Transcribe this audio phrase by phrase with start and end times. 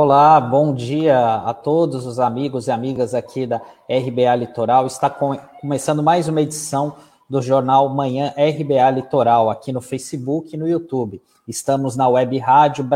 [0.00, 3.56] Olá, bom dia a todos os amigos e amigas aqui da
[3.90, 4.86] RBA Litoral.
[4.86, 6.94] Está com, começando mais uma edição
[7.28, 11.20] do jornal Manhã RBA Litoral aqui no Facebook e no YouTube.
[11.48, 12.88] Estamos na Web Rádio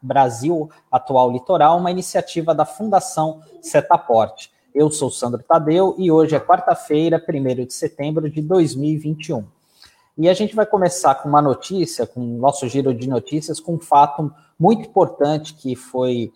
[0.00, 4.52] Brasil Atual Litoral, uma iniciativa da Fundação Setaporte.
[4.72, 9.44] Eu sou Sandro Tadeu e hoje é quarta-feira, 1 de setembro de 2021.
[10.16, 13.74] E a gente vai começar com uma notícia, com o nosso giro de notícias, com
[13.74, 16.32] um fato muito importante que foi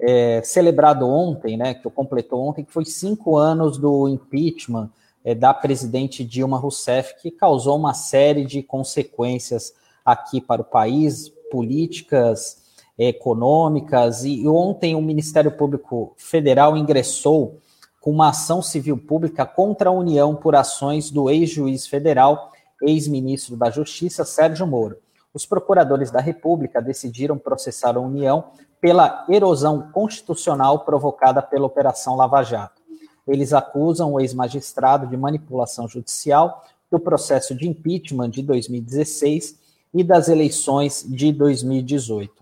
[0.00, 4.90] é, celebrado ontem, né, que completou ontem, que foi cinco anos do impeachment
[5.24, 9.72] é, da presidente Dilma Rousseff, que causou uma série de consequências
[10.04, 12.64] aqui para o país, políticas,
[12.98, 17.58] econômicas, e ontem o Ministério Público Federal ingressou
[18.00, 23.68] com uma ação civil pública contra a União por ações do ex-juiz federal, ex-ministro da
[23.68, 24.96] Justiça, Sérgio Moro.
[25.34, 28.44] Os procuradores da República decidiram processar a União
[28.86, 32.80] pela erosão constitucional provocada pela Operação Lava Jato.
[33.26, 39.58] Eles acusam o ex-magistrado de manipulação judicial do processo de impeachment de 2016
[39.92, 42.32] e das eleições de 2018.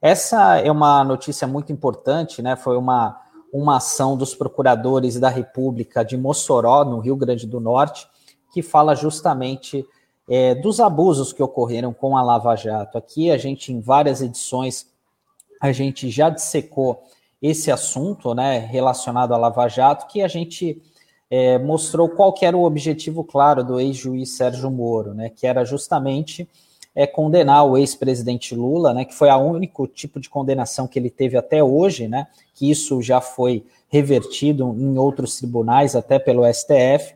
[0.00, 2.56] Essa é uma notícia muito importante, né?
[2.56, 3.20] Foi uma,
[3.52, 8.08] uma ação dos procuradores da República de Mossoró, no Rio Grande do Norte,
[8.50, 9.86] que fala justamente
[10.26, 12.96] é, dos abusos que ocorreram com a Lava Jato.
[12.96, 14.95] Aqui a gente, em várias edições,
[15.60, 17.02] a gente já dissecou
[17.40, 20.80] esse assunto, né, relacionado à Lava Jato, que a gente
[21.30, 26.48] é, mostrou qual era o objetivo claro do ex-juiz Sérgio Moro, né, que era justamente
[26.94, 31.10] é, condenar o ex-presidente Lula, né, que foi o único tipo de condenação que ele
[31.10, 37.14] teve até hoje, né, que isso já foi revertido em outros tribunais, até pelo STF,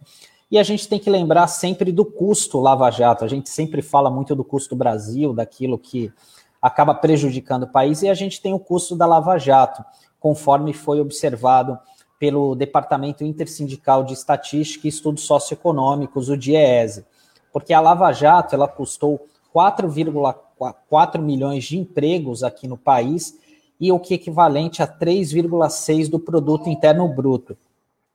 [0.51, 3.25] e a gente tem que lembrar sempre do custo Lava Jato.
[3.25, 6.13] A gente sempre fala muito do custo Brasil, daquilo que
[6.61, 9.85] acaba prejudicando o país, e a gente tem o custo da Lava Jato,
[10.19, 11.79] conforme foi observado
[12.19, 17.07] pelo Departamento Intersindical de Estatística e Estudos Socioeconômicos, o DIEESE.
[17.53, 23.39] Porque a Lava Jato ela custou 4,4 milhões de empregos aqui no país
[23.81, 27.57] e o que é equivalente a 3,6 do produto interno bruto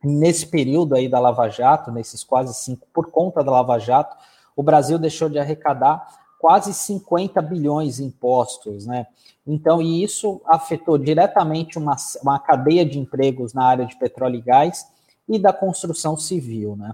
[0.05, 4.15] nesse período aí da Lava Jato, nesses quase cinco, por conta da Lava Jato,
[4.55, 9.07] o Brasil deixou de arrecadar quase 50 bilhões em impostos, né?
[9.47, 14.41] Então, e isso afetou diretamente uma, uma cadeia de empregos na área de petróleo e
[14.41, 14.85] gás
[15.27, 16.93] e da construção civil, né?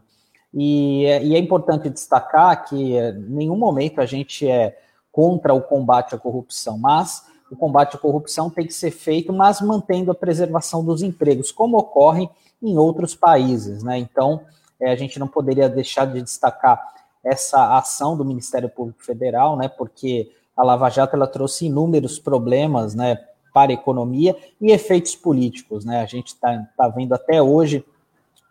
[0.53, 4.79] E, e é importante destacar que em nenhum momento a gente é
[5.11, 9.59] contra o combate à corrupção, mas o combate à corrupção tem que ser feito, mas
[9.59, 12.29] mantendo a preservação dos empregos, como ocorre
[12.63, 13.83] em outros países.
[13.83, 13.97] Né?
[13.97, 14.45] Então,
[14.79, 19.67] é, a gente não poderia deixar de destacar essa ação do Ministério Público Federal, né,
[19.67, 23.17] porque a Lava Jato ela trouxe inúmeros problemas né,
[23.53, 25.85] para a economia e efeitos políticos.
[25.85, 26.01] Né?
[26.01, 27.85] A gente está tá vendo até hoje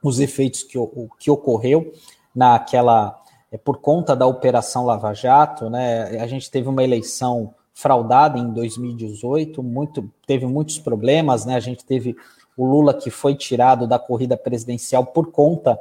[0.02, 1.92] os efeitos que, o, que ocorreu
[2.34, 3.20] naquela
[3.52, 6.20] é, por conta da Operação Lava Jato, né?
[6.20, 11.56] A gente teve uma eleição fraudada em 2018, muito, teve muitos problemas, né?
[11.56, 12.16] A gente teve
[12.56, 15.78] o Lula que foi tirado da corrida presidencial por conta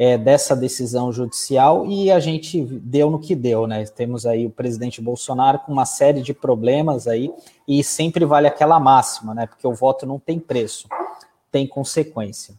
[0.00, 3.84] é, dessa decisão judicial e a gente deu no que deu, né?
[3.84, 7.30] Temos aí o presidente Bolsonaro com uma série de problemas aí
[7.68, 9.46] e sempre vale aquela máxima, né?
[9.46, 10.88] Porque o voto não tem preço,
[11.52, 12.54] tem consequência.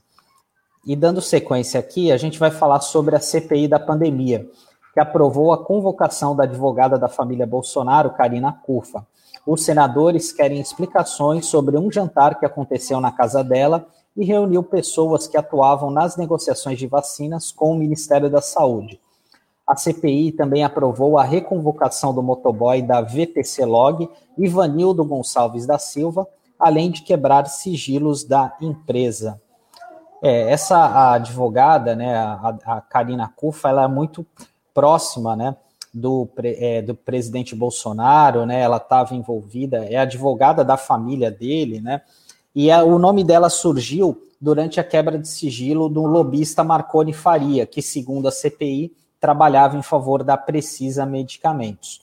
[0.86, 4.48] E dando sequência aqui, a gente vai falar sobre a CPI da pandemia,
[4.94, 9.04] que aprovou a convocação da advogada da família Bolsonaro, Karina Cufa
[9.46, 15.28] os senadores querem explicações sobre um jantar que aconteceu na casa dela e reuniu pessoas
[15.28, 19.00] que atuavam nas negociações de vacinas com o Ministério da Saúde.
[19.66, 26.28] A CPI também aprovou a reconvocação do motoboy da VTC Log, Ivanildo Gonçalves da Silva,
[26.60, 29.42] além de quebrar sigilos da empresa.
[30.22, 34.26] É, essa advogada, né, a, a Karina Cufa, ela é muito
[34.74, 35.56] próxima, né,
[35.94, 38.62] do, é, do presidente Bolsonaro, né?
[38.62, 42.02] Ela estava envolvida, é advogada da família dele, né?
[42.54, 47.66] E a, o nome dela surgiu durante a quebra de sigilo do lobista Marconi Faria,
[47.66, 52.02] que, segundo a CPI, trabalhava em favor da Precisa Medicamentos.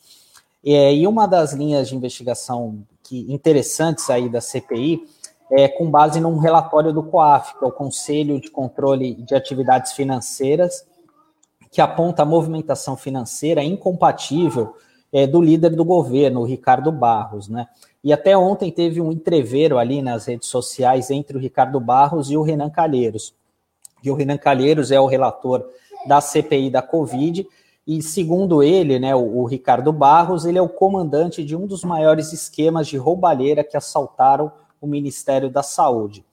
[0.64, 5.02] É, e uma das linhas de investigação que interessantes aí da CPI
[5.50, 9.92] é com base num relatório do COAF, que é o Conselho de Controle de Atividades
[9.92, 10.86] Financeiras,
[11.70, 14.74] que aponta a movimentação financeira incompatível
[15.12, 17.66] é, do líder do governo, o Ricardo Barros, né?
[18.02, 22.36] E até ontem teve um entreveiro ali nas redes sociais entre o Ricardo Barros e
[22.36, 23.34] o Renan Calheiros.
[24.02, 25.68] E o Renan Calheiros é o relator
[26.06, 27.46] da CPI da Covid,
[27.86, 31.82] e segundo ele, né, o, o Ricardo Barros, ele é o comandante de um dos
[31.82, 36.24] maiores esquemas de roubalheira que assaltaram o Ministério da Saúde.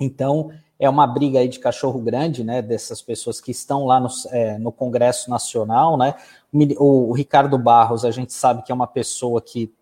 [0.00, 0.50] Então,
[0.82, 4.58] é uma briga aí de cachorro grande, né, dessas pessoas que estão lá no, é,
[4.58, 6.16] no Congresso Nacional, né,
[6.52, 9.72] o, o, Ricardo Barros, a gente sabe que é uma pessoa que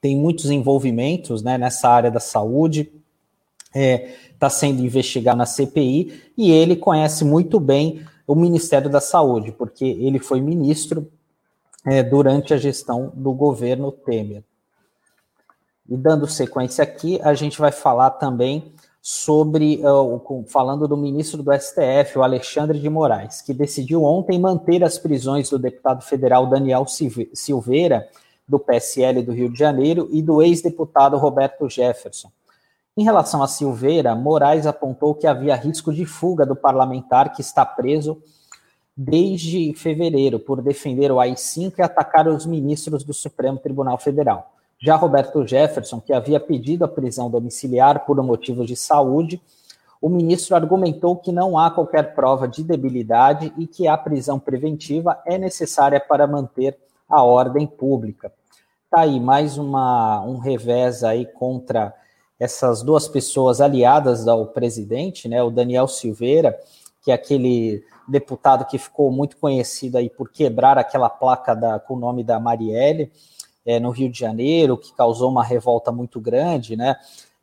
[0.00, 2.92] tem muitos envolvimentos, né, nessa área da saúde,
[3.64, 9.00] está é, tá sendo investigado na CPI, e ele conhece muito bem o Ministério da
[9.00, 11.10] Saúde, porque ele foi ministro
[11.84, 14.44] é, durante a gestão do governo Temer.
[15.88, 18.72] E dando sequência aqui, a gente vai falar também
[19.06, 24.82] sobre, uh, falando do ministro do STF, o Alexandre de Moraes, que decidiu ontem manter
[24.82, 28.08] as prisões do deputado federal Daniel Silveira,
[28.48, 32.30] do PSL do Rio de Janeiro, e do ex-deputado Roberto Jefferson.
[32.96, 37.66] Em relação a Silveira, Moraes apontou que havia risco de fuga do parlamentar que está
[37.66, 38.22] preso
[38.96, 44.53] desde fevereiro por defender o AI-5 e atacar os ministros do Supremo Tribunal Federal.
[44.80, 49.40] Já Roberto Jefferson, que havia pedido a prisão domiciliar por motivos de saúde,
[50.00, 55.18] o ministro argumentou que não há qualquer prova de debilidade e que a prisão preventiva
[55.24, 56.76] é necessária para manter
[57.08, 58.30] a ordem pública.
[58.90, 61.94] Tá aí mais uma, um revés aí contra
[62.38, 65.42] essas duas pessoas aliadas ao presidente, né?
[65.42, 66.54] O Daniel Silveira,
[67.02, 71.94] que é aquele deputado que ficou muito conhecido aí por quebrar aquela placa da, com
[71.94, 73.10] o nome da Marielle,
[73.64, 76.96] é, no Rio de Janeiro, que causou uma revolta muito grande, né?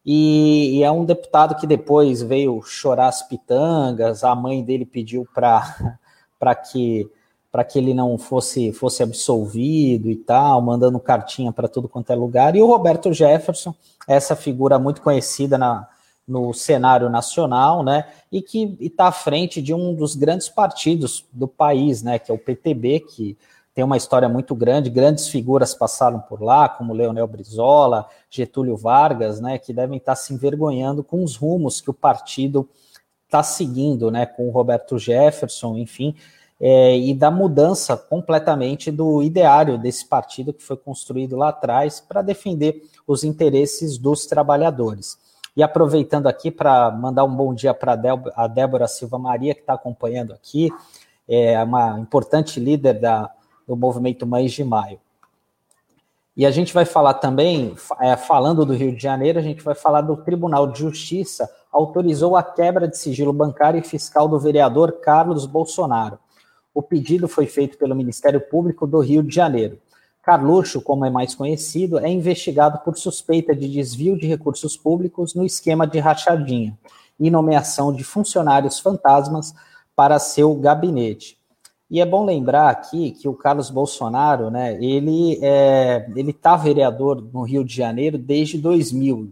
[0.06, 5.28] E, e, é um deputado que depois veio chorar as pitangas, a mãe dele pediu
[5.34, 5.96] para
[6.72, 7.10] que
[7.52, 12.16] para que ele não fosse fosse absolvido e tal, mandando cartinha para tudo quanto é
[12.16, 12.56] lugar.
[12.56, 13.76] E o Roberto Jefferson,
[14.08, 15.86] essa figura muito conhecida na,
[16.28, 18.06] no cenário nacional, né?
[18.32, 22.18] E que está à frente de um dos grandes partidos do país, né?
[22.18, 23.38] Que é o PTB, que
[23.74, 29.40] tem uma história muito grande, grandes figuras passaram por lá, como Leonel Brizola, Getúlio Vargas,
[29.40, 32.68] né, que devem estar se envergonhando com os rumos que o partido
[33.26, 36.14] está seguindo, né, com o Roberto Jefferson, enfim,
[36.60, 42.22] é, e da mudança completamente do ideário desse partido que foi construído lá atrás para
[42.22, 45.18] defender os interesses dos trabalhadores.
[45.56, 47.98] E aproveitando aqui para mandar um bom dia para
[48.36, 50.70] a Débora Silva Maria, que está acompanhando aqui,
[51.28, 53.32] é uma importante líder da
[53.68, 55.00] do movimento Mães de Maio.
[56.36, 59.76] E a gente vai falar também, é, falando do Rio de Janeiro, a gente vai
[59.76, 65.00] falar do Tribunal de Justiça autorizou a quebra de sigilo bancário e fiscal do vereador
[65.00, 66.20] Carlos Bolsonaro.
[66.74, 69.80] O pedido foi feito pelo Ministério Público do Rio de Janeiro.
[70.22, 75.46] Carluxo, como é mais conhecido, é investigado por suspeita de desvio de recursos públicos no
[75.46, 76.78] esquema de rachadinha
[77.20, 79.54] e nomeação de funcionários fantasmas
[79.96, 81.38] para seu gabinete.
[81.92, 87.22] E é bom lembrar aqui que o Carlos Bolsonaro, né, ele é, ele tá vereador
[87.34, 89.30] no Rio de Janeiro desde 2000.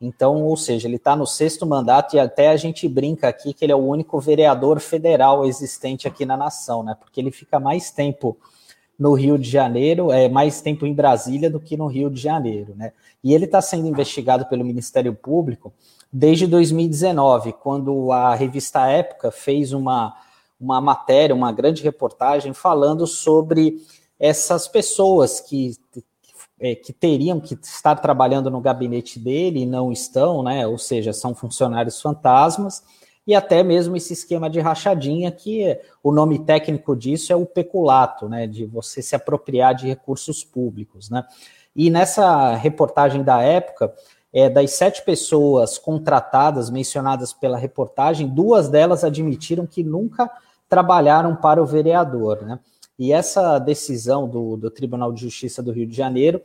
[0.00, 3.64] Então, ou seja, ele está no sexto mandato e até a gente brinca aqui que
[3.64, 6.96] ele é o único vereador federal existente aqui na nação, né?
[6.98, 8.36] Porque ele fica mais tempo
[8.98, 12.74] no Rio de Janeiro, é mais tempo em Brasília do que no Rio de Janeiro,
[12.74, 12.92] né?
[13.22, 15.72] E ele está sendo investigado pelo Ministério Público
[16.12, 20.16] desde 2019, quando a revista Época fez uma
[20.62, 23.84] uma matéria, uma grande reportagem falando sobre
[24.18, 25.72] essas pessoas que,
[26.60, 30.64] é, que teriam que estar trabalhando no gabinete dele e não estão, né?
[30.64, 32.84] Ou seja, são funcionários fantasmas,
[33.26, 38.28] e até mesmo esse esquema de rachadinha, que o nome técnico disso é o peculato,
[38.28, 38.46] né?
[38.46, 41.24] De você se apropriar de recursos públicos, né?
[41.74, 43.92] E nessa reportagem da época,
[44.32, 50.30] é, das sete pessoas contratadas mencionadas pela reportagem, duas delas admitiram que nunca
[50.72, 52.40] trabalharam para o vereador.
[52.40, 52.58] Né?
[52.98, 56.40] E essa decisão do, do Tribunal de Justiça do Rio de Janeiro,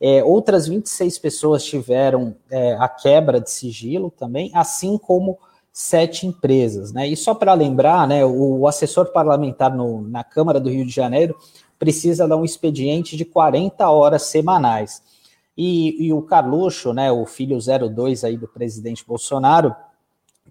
[0.00, 5.36] é, outras 26 pessoas tiveram é, a quebra de sigilo também, assim como
[5.72, 6.92] sete empresas.
[6.92, 7.08] Né?
[7.08, 10.92] E só para lembrar, né, o, o assessor parlamentar no, na Câmara do Rio de
[10.92, 11.36] Janeiro
[11.76, 15.02] precisa dar um expediente de 40 horas semanais.
[15.58, 19.74] E, e o Carluxo, né, o filho 02 aí do presidente Bolsonaro,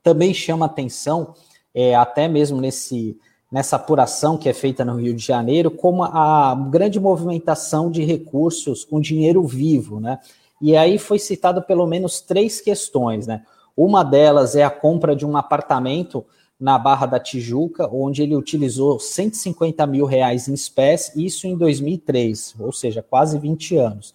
[0.04, 1.34] também chama atenção
[1.74, 3.18] é, até mesmo nesse,
[3.52, 8.86] nessa apuração que é feita no Rio de Janeiro, como a grande movimentação de recursos
[8.86, 10.20] com dinheiro vivo, né?
[10.62, 13.44] E aí foi citado pelo menos três questões, né?
[13.76, 16.24] Uma delas é a compra de um apartamento
[16.60, 22.56] na Barra da Tijuca, onde ele utilizou 150 mil reais em espécie, isso em 2003,
[22.60, 24.14] ou seja, quase 20 anos.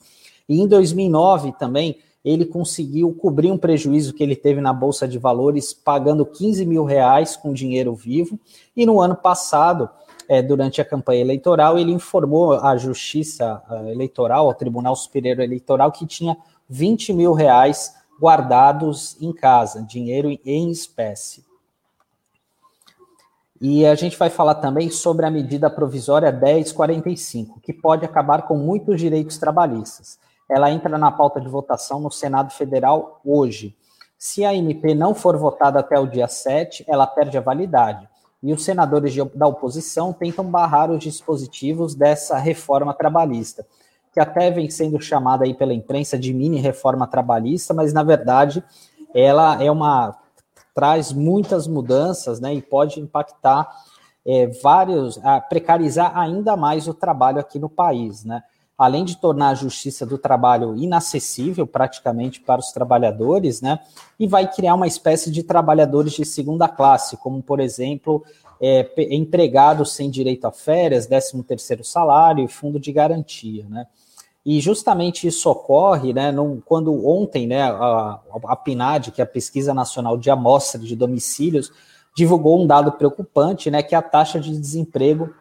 [0.48, 5.16] E em 2009 também ele conseguiu cobrir um prejuízo que ele teve na Bolsa de
[5.16, 8.37] Valores, pagando 15 mil reais com dinheiro vivo.
[8.76, 9.88] E no ano passado,
[10.28, 16.04] é, durante a campanha eleitoral, ele informou à Justiça Eleitoral, ao Tribunal Superior Eleitoral, que
[16.04, 16.37] tinha
[16.68, 21.45] 20 mil reais guardados em casa, dinheiro em espécie.
[23.61, 28.56] E a gente vai falar também sobre a medida provisória 1045, que pode acabar com
[28.56, 30.18] muitos direitos trabalhistas.
[30.49, 33.76] Ela entra na pauta de votação no Senado Federal hoje.
[34.19, 38.09] Se a MP não for votada até o dia 7, ela perde a validade.
[38.43, 43.67] E os senadores de, da oposição tentam barrar os dispositivos dessa reforma trabalhista,
[44.12, 48.62] que até vem sendo chamada aí pela imprensa de mini reforma trabalhista, mas na verdade
[49.15, 50.17] ela é uma
[50.75, 53.67] traz muitas mudanças, né, e pode impactar
[54.26, 58.43] é, vários, a precarizar ainda mais o trabalho aqui no país, né?
[58.78, 63.80] Além de tornar a justiça do trabalho inacessível praticamente para os trabalhadores, né?
[64.18, 68.23] E vai criar uma espécie de trabalhadores de segunda classe, como por exemplo,
[68.61, 73.87] é, empregados sem direito a férias, 13 terceiro salário e fundo de garantia, né?
[74.45, 79.26] E justamente isso ocorre, né, no, quando ontem, né, a, a PNAD, que é a
[79.26, 81.73] Pesquisa Nacional de Amostra de Domicílios,
[82.16, 85.35] divulgou um dado preocupante, né, que a taxa de desemprego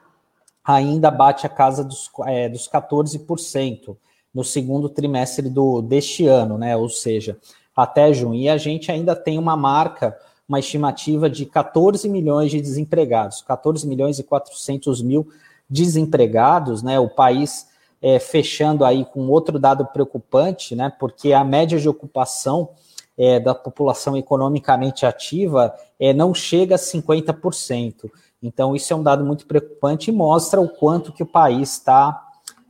[0.66, 3.96] ainda bate a casa dos, é, dos 14%
[4.34, 7.38] no segundo trimestre do, deste ano, né, ou seja,
[7.76, 8.36] até junho.
[8.36, 10.18] E a gente ainda tem uma marca,
[10.50, 15.28] uma estimativa de 14 milhões de desempregados, 14 milhões e 400 mil
[15.70, 17.68] desempregados, né, o país
[18.02, 22.70] é, fechando aí com outro dado preocupante, né, porque a média de ocupação
[23.18, 28.12] é, da população economicamente ativa é, não chega a 50%.
[28.48, 32.22] Então, isso é um dado muito preocupante e mostra o quanto que o país está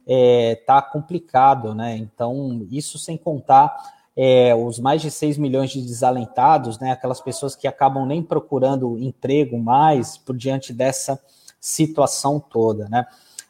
[0.08, 1.98] é, tá complicado, né?
[1.98, 3.75] Então, isso sem contar
[4.15, 6.91] é, os mais de 6 milhões de desalentados, né?
[6.91, 11.20] Aquelas pessoas que acabam nem procurando emprego mais por diante dessa
[11.60, 13.05] situação toda, né?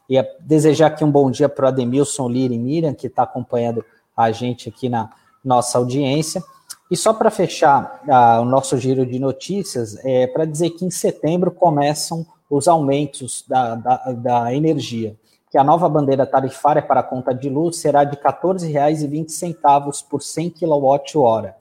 [0.10, 3.84] E desejar aqui um bom dia para o Ademilson Lira e Miriam, que está acompanhando
[4.15, 5.10] a gente aqui na
[5.44, 6.44] nossa audiência.
[6.89, 10.92] E só para fechar uh, o nosso giro de notícias, é para dizer que em
[10.92, 15.15] setembro começam os aumentos da, da, da, energia,
[15.50, 20.22] que a nova bandeira tarifária para a conta de luz será de R$ 14,20 por
[20.22, 21.54] 100 kWh.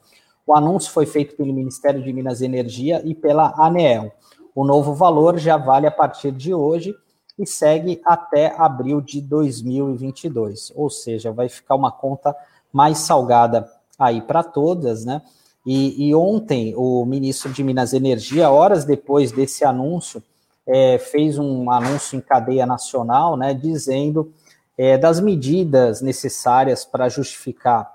[0.46, 4.12] O anúncio foi feito pelo Ministério de Minas e Energia e pela ANEEL.
[4.54, 6.94] O novo valor já vale a partir de hoje
[7.38, 12.36] e segue até abril de 2022, ou seja, vai ficar uma conta
[12.70, 13.66] mais salgada
[13.98, 15.22] aí para todas, né?
[15.66, 20.22] E, e, ontem o ministro de Minas e Energia, horas depois desse anúncio,
[20.66, 24.32] é, fez um anúncio em cadeia nacional, né, dizendo
[24.76, 27.94] é, das medidas necessárias para justificar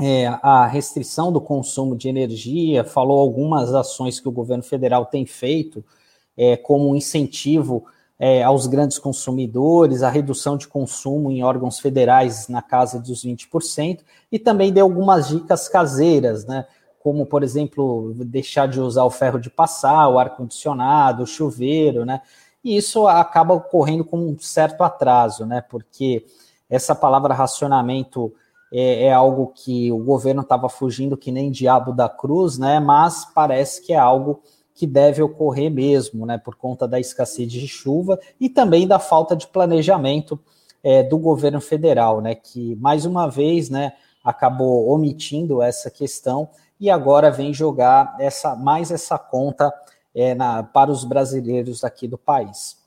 [0.00, 5.26] é, a restrição do consumo de energia, falou algumas ações que o governo federal tem
[5.26, 5.84] feito,
[6.36, 7.84] é, como um incentivo
[8.22, 14.00] é, aos grandes consumidores, a redução de consumo em órgãos federais na casa dos 20%,
[14.30, 16.66] e também deu algumas dicas caseiras, né?
[17.02, 22.20] Como, por exemplo, deixar de usar o ferro de passar, o ar-condicionado, o chuveiro, né?
[22.62, 25.62] E isso acaba ocorrendo com um certo atraso, né?
[25.62, 26.26] Porque
[26.68, 28.30] essa palavra racionamento
[28.70, 32.78] é, é algo que o governo estava fugindo que nem diabo da cruz, né?
[32.80, 34.42] Mas parece que é algo
[34.80, 39.36] que deve ocorrer mesmo, né, por conta da escassez de chuva e também da falta
[39.36, 40.40] de planejamento
[40.82, 43.92] é, do governo federal, né, que mais uma vez, né,
[44.24, 46.48] acabou omitindo essa questão
[46.80, 49.70] e agora vem jogar essa mais essa conta
[50.14, 52.78] é, na, para os brasileiros aqui do país.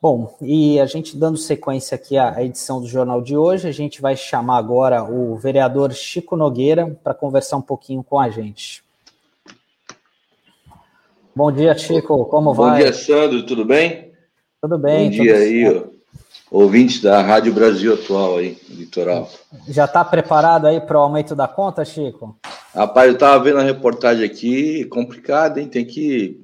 [0.00, 4.00] Bom, e a gente dando sequência aqui à edição do jornal de hoje, a gente
[4.00, 8.87] vai chamar agora o vereador Chico Nogueira para conversar um pouquinho com a gente.
[11.38, 12.24] Bom dia, Chico.
[12.24, 12.70] Como Bom vai?
[12.70, 13.46] Bom dia, Sandro.
[13.46, 14.10] Tudo bem?
[14.60, 15.04] Tudo bem.
[15.04, 15.84] Bom dia aí, ó,
[16.50, 19.30] ouvintes da Rádio Brasil Atual aí, litoral.
[19.68, 22.36] Já está preparado aí para o aumento da conta, Chico?
[22.74, 25.68] Rapaz, eu estava vendo a reportagem aqui, complicado, hein?
[25.68, 26.42] Tem que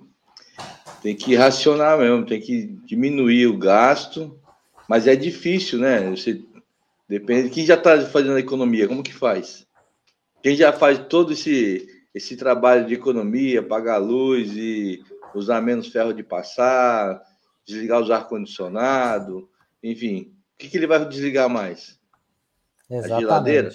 [1.03, 4.39] tem que racionar mesmo, tem que diminuir o gasto,
[4.89, 6.09] mas é difícil, né?
[6.11, 6.41] Você
[7.09, 7.51] depende.
[7.51, 9.67] Quem já está fazendo a economia, como que faz?
[10.41, 15.03] Quem já faz todo esse esse trabalho de economia, pagar luz e
[15.35, 17.21] usar menos ferro de passar,
[17.67, 19.49] desligar os ar-condicionado,
[19.83, 20.33] enfim.
[20.55, 21.99] O que, que, ele vai desligar mais?
[22.89, 23.13] Exatamente.
[23.13, 23.73] A geladeira?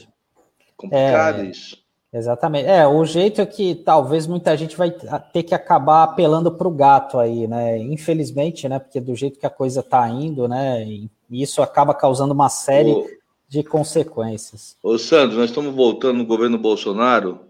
[0.77, 1.77] Complicado é, isso.
[2.11, 2.67] Exatamente.
[2.67, 4.89] É, o jeito é que talvez muita gente vai
[5.33, 7.77] ter que acabar apelando para o gato aí, né?
[7.77, 8.79] Infelizmente, né?
[8.79, 10.85] Porque do jeito que a coisa está indo, né?
[10.85, 13.07] E isso acaba causando uma série ô,
[13.47, 14.77] de consequências.
[14.81, 17.48] Ô, Sandro, nós estamos voltando no governo Bolsonaro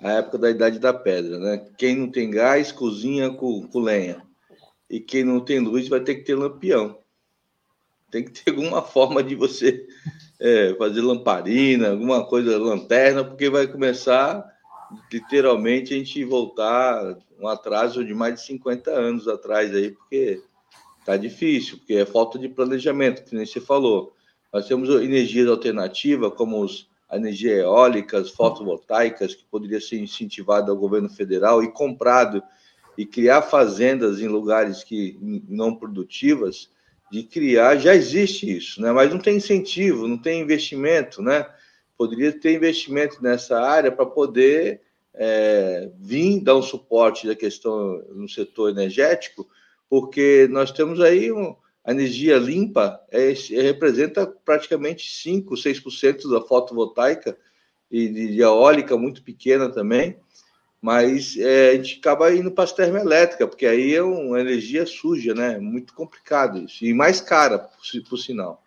[0.00, 1.66] a época da Idade da Pedra, né?
[1.76, 4.22] Quem não tem gás, cozinha com, com lenha.
[4.88, 6.98] E quem não tem luz vai ter que ter lampião.
[8.10, 9.86] Tem que ter alguma forma de você
[10.40, 14.44] é, fazer lamparina, alguma coisa, lanterna, porque vai começar
[15.12, 20.42] literalmente a gente voltar um atraso de mais de 50 anos atrás aí, porque
[21.04, 24.14] tá difícil, porque é falta de planejamento, que nem você falou.
[24.52, 31.08] Nós temos energias alternativas, como os, energia eólicas, fotovoltaicas, que poderia ser incentivada ao governo
[31.08, 32.42] federal e comprado
[32.96, 35.16] e criar fazendas em lugares que
[35.48, 36.68] não produtivas,
[37.10, 38.92] de criar, já existe isso, né?
[38.92, 41.48] Mas não tem incentivo, não tem investimento, né?
[41.96, 44.82] Poderia ter investimento nessa área para poder
[45.14, 49.48] é, vir dar um suporte da questão no setor energético,
[49.88, 51.56] porque nós temos aí um,
[51.88, 57.34] a energia limpa é, representa praticamente 5, 6% da fotovoltaica
[57.90, 60.18] e de, de eólica muito pequena também,
[60.82, 65.32] mas é, a gente acaba indo para as termoelétricas, porque aí é uma energia suja,
[65.32, 65.58] né?
[65.58, 68.62] Muito complicado isso, e mais cara, por, por sinal.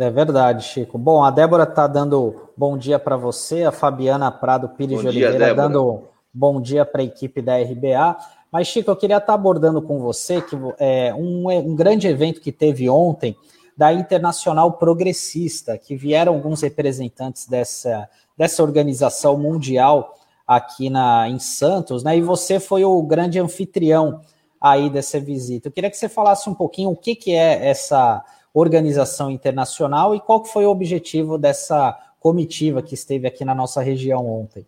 [0.00, 0.96] É verdade, Chico.
[0.96, 5.18] Bom, a Débora está dando bom dia para você, a Fabiana Prado Pires bom de
[5.18, 5.68] dia, Oliveira Débora.
[5.68, 8.16] dando bom dia para a equipe da RBA.
[8.52, 12.52] Mas, Chico, eu queria estar abordando com você que é um, um grande evento que
[12.52, 13.34] teve ontem
[13.74, 18.06] da Internacional Progressista, que vieram alguns representantes dessa,
[18.36, 20.14] dessa organização mundial
[20.46, 22.18] aqui na, em Santos, né?
[22.18, 24.20] E você foi o grande anfitrião
[24.60, 25.68] aí dessa visita.
[25.68, 30.20] Eu queria que você falasse um pouquinho o que, que é essa organização internacional e
[30.20, 34.66] qual que foi o objetivo dessa comitiva que esteve aqui na nossa região ontem.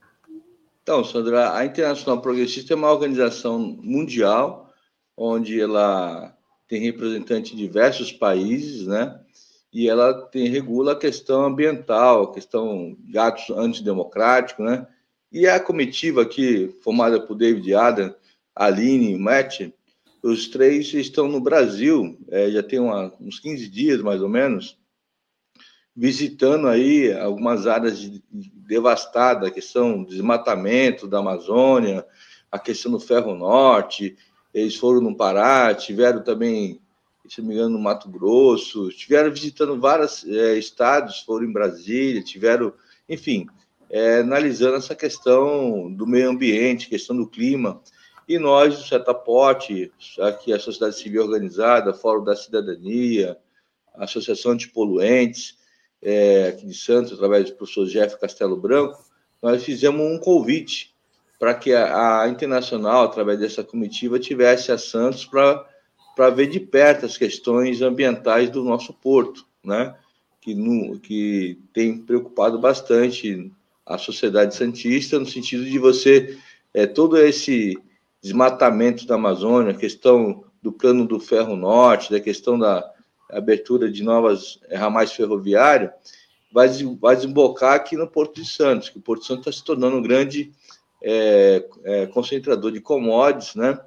[0.84, 4.70] Então, Sandra, a Internacional Progressista é uma organização mundial
[5.16, 6.36] onde ela
[6.68, 9.18] tem representantes de diversos países, né?
[9.72, 14.86] E ela tem regula a questão ambiental, a questão de atos antidemocráticos, né?
[15.32, 18.14] E a comitiva aqui, formada por David Adam,
[18.54, 19.62] Aline e Matt,
[20.22, 24.76] os três estão no Brasil, é, já tem uma, uns 15 dias mais ou menos,
[25.96, 32.04] visitando aí algumas áreas de, de devastadas, a questão do desmatamento da Amazônia,
[32.50, 34.16] a questão do Ferro Norte.
[34.52, 36.80] Eles foram no Pará, tiveram também,
[37.28, 42.22] se não me engano, no Mato Grosso, estiveram visitando vários é, estados, foram em Brasília,
[42.22, 42.72] tiveram,
[43.08, 43.46] enfim,
[43.90, 47.80] é, analisando essa questão do meio ambiente, questão do clima.
[48.26, 53.36] E nós, do Setaporte, aqui a Sociedade Civil Organizada, Fórum da Cidadania,
[53.94, 55.58] Associação Antipoluentes,
[56.04, 59.02] é, aqui de Santos, através do professor Jeff Castelo Branco,
[59.42, 60.94] nós fizemos um convite
[61.38, 67.06] para que a, a, Internacional, através dessa comitiva, tivesse a Santos para ver de perto
[67.06, 69.94] as questões ambientais do nosso porto, né?
[70.40, 73.50] que, no, que tem preocupado bastante
[73.86, 76.38] a sociedade santista, no sentido de você,
[76.72, 77.78] é, todo esse
[78.22, 82.93] desmatamento da Amazônia, a questão do plano do ferro norte, da questão da
[83.36, 85.90] abertura de novas eh, ramais ferroviários,
[86.52, 86.68] vai,
[87.00, 89.96] vai desembocar aqui no Porto de Santos, que o Porto de Santos está se tornando
[89.96, 90.52] um grande
[91.02, 93.78] é, é, concentrador de commodities, né?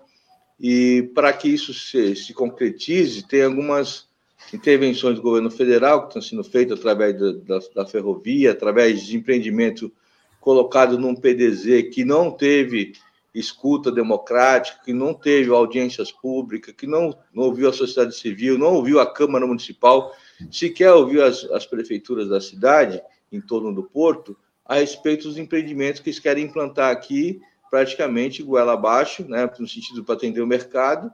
[0.60, 4.08] E para que isso se, se, concretize, tem algumas
[4.54, 9.16] intervenções do governo federal que estão sendo feitas através da, da, da ferrovia, através de
[9.16, 9.92] empreendimento
[10.40, 12.94] colocado num PDZ que não teve
[13.40, 18.74] escuta democrática, que não teve audiências públicas, que não, não ouviu a sociedade civil, não
[18.74, 20.14] ouviu a Câmara Municipal,
[20.52, 26.02] sequer ouviu as, as prefeituras da cidade, em torno do porto, a respeito dos empreendimentos
[26.02, 31.12] que eles querem implantar aqui, praticamente goela abaixo, né, no sentido para atender o mercado,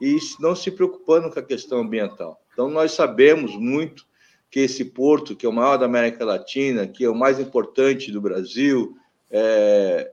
[0.00, 2.40] e não se preocupando com a questão ambiental.
[2.52, 4.06] Então, nós sabemos muito
[4.50, 8.12] que esse porto, que é o maior da América Latina, que é o mais importante
[8.12, 8.96] do Brasil,
[9.30, 10.12] é,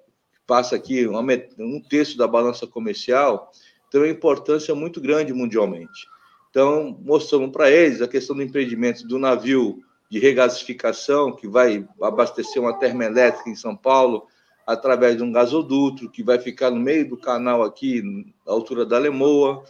[0.51, 3.53] passa aqui um terço da balança comercial,
[3.89, 6.05] tem uma importância muito grande mundialmente.
[6.49, 12.61] Então, mostramos para eles a questão do empreendimento do navio de regasificação, que vai abastecer
[12.61, 14.27] uma termoelétrica em São Paulo,
[14.67, 18.01] através de um gasoduto, que vai ficar no meio do canal aqui,
[18.45, 19.63] na altura da Lemoa.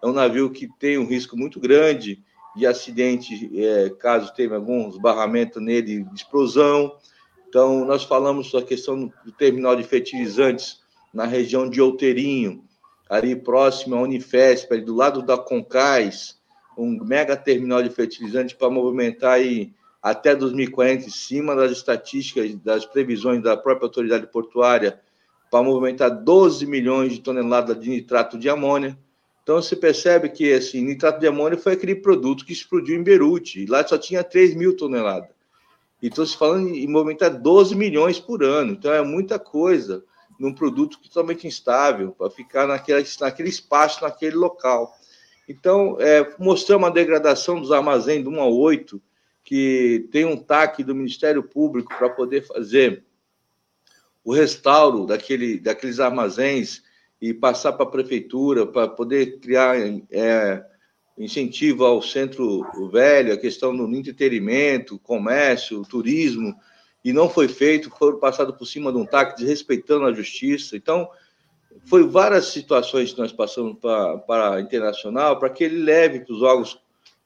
[0.00, 2.22] É um navio que tem um risco muito grande
[2.54, 6.96] de acidente, é, caso tenha algum esbarramento nele, de explosão.
[7.48, 10.80] Então, nós falamos a questão do terminal de fertilizantes
[11.14, 12.62] na região de Outeirinho,
[13.08, 16.38] ali próximo à Unifesp, ali do lado da Concais,
[16.76, 22.84] um mega terminal de fertilizantes para movimentar aí até 2040, em cima das estatísticas, das
[22.84, 25.00] previsões da própria autoridade portuária,
[25.50, 28.96] para movimentar 12 milhões de toneladas de nitrato de amônia.
[29.42, 33.64] Então, você percebe que assim, nitrato de amônia foi aquele produto que explodiu em Beirute,
[33.64, 35.37] lá só tinha 3 mil toneladas.
[36.00, 38.72] E estou se falando em movimentar 12 milhões por ano.
[38.72, 40.04] Então é muita coisa
[40.38, 44.94] num produto totalmente instável, para ficar naquele, naquele espaço, naquele local.
[45.48, 49.02] Então, é, mostramos a degradação dos armazéns do 1 a 8,
[49.42, 53.04] que tem um TAC do Ministério Público para poder fazer
[54.22, 56.82] o restauro daquele, daqueles armazéns
[57.20, 59.76] e passar para a prefeitura para poder criar
[60.10, 60.64] é,
[61.18, 66.54] incentivo ao centro velho, a questão do entretenimento, comércio, turismo,
[67.04, 70.76] e não foi feito, foram passados por cima de um TAC, desrespeitando a justiça.
[70.76, 71.08] Então,
[71.84, 76.42] foi várias situações que nós passamos para, a internacional, para que ele leve para os
[76.42, 76.80] órgãos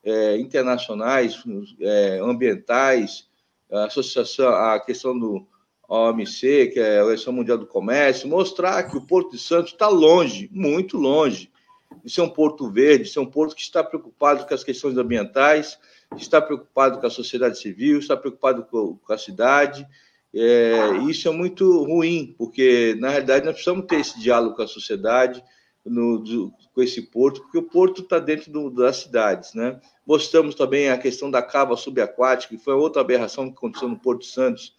[0.04, 1.42] é, internacionais,
[1.80, 3.28] é, ambientais,
[3.70, 5.46] a associação, a questão do
[5.88, 9.88] OMC, que é a Organização Mundial do Comércio, mostrar que o Porto de Santos está
[9.88, 11.50] longe, muito longe,
[12.04, 14.96] de ser um porto verde, de ser um porto que está preocupado com as questões
[14.96, 15.78] ambientais,
[16.16, 19.86] está preocupado com a sociedade civil, está preocupado com, com a cidade.
[20.34, 24.66] É, isso é muito ruim, porque, na realidade, nós precisamos ter esse diálogo com a
[24.66, 25.42] sociedade,
[25.84, 29.52] no, do, com esse porto, porque o porto está dentro do, das cidades.
[29.54, 29.80] Né?
[30.06, 34.24] Mostramos também a questão da cava subaquática, que foi outra aberração que aconteceu no Porto
[34.24, 34.74] Santos,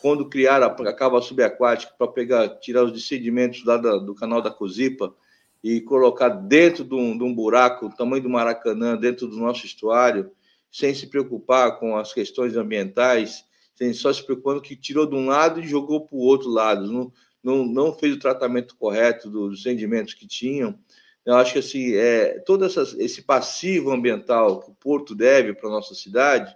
[0.00, 4.42] quando criaram a, a cava subaquática para pegar, tirar os descedimentos lá da, do canal
[4.42, 5.14] da Cozipa
[5.62, 9.66] e colocar dentro de um, de um buraco, o tamanho do Maracanã, dentro do nosso
[9.66, 10.30] estuário,
[10.70, 13.44] sem se preocupar com as questões ambientais,
[13.74, 16.90] sem só se preocupando que tirou de um lado e jogou para o outro lado,
[16.90, 20.78] não, não, não fez o tratamento correto dos rendimentos que tinham.
[21.24, 25.72] Eu acho que assim, é, todo esse passivo ambiental que o Porto deve para a
[25.72, 26.54] nossa cidade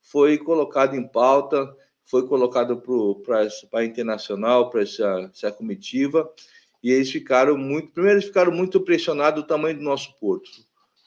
[0.00, 2.80] foi colocado em pauta, foi colocado
[3.24, 3.48] para
[3.80, 6.30] a internacional, para essa, essa comitiva,
[6.84, 7.92] e eles ficaram muito.
[7.92, 10.50] Primeiro, eles ficaram muito impressionados do tamanho do nosso porto,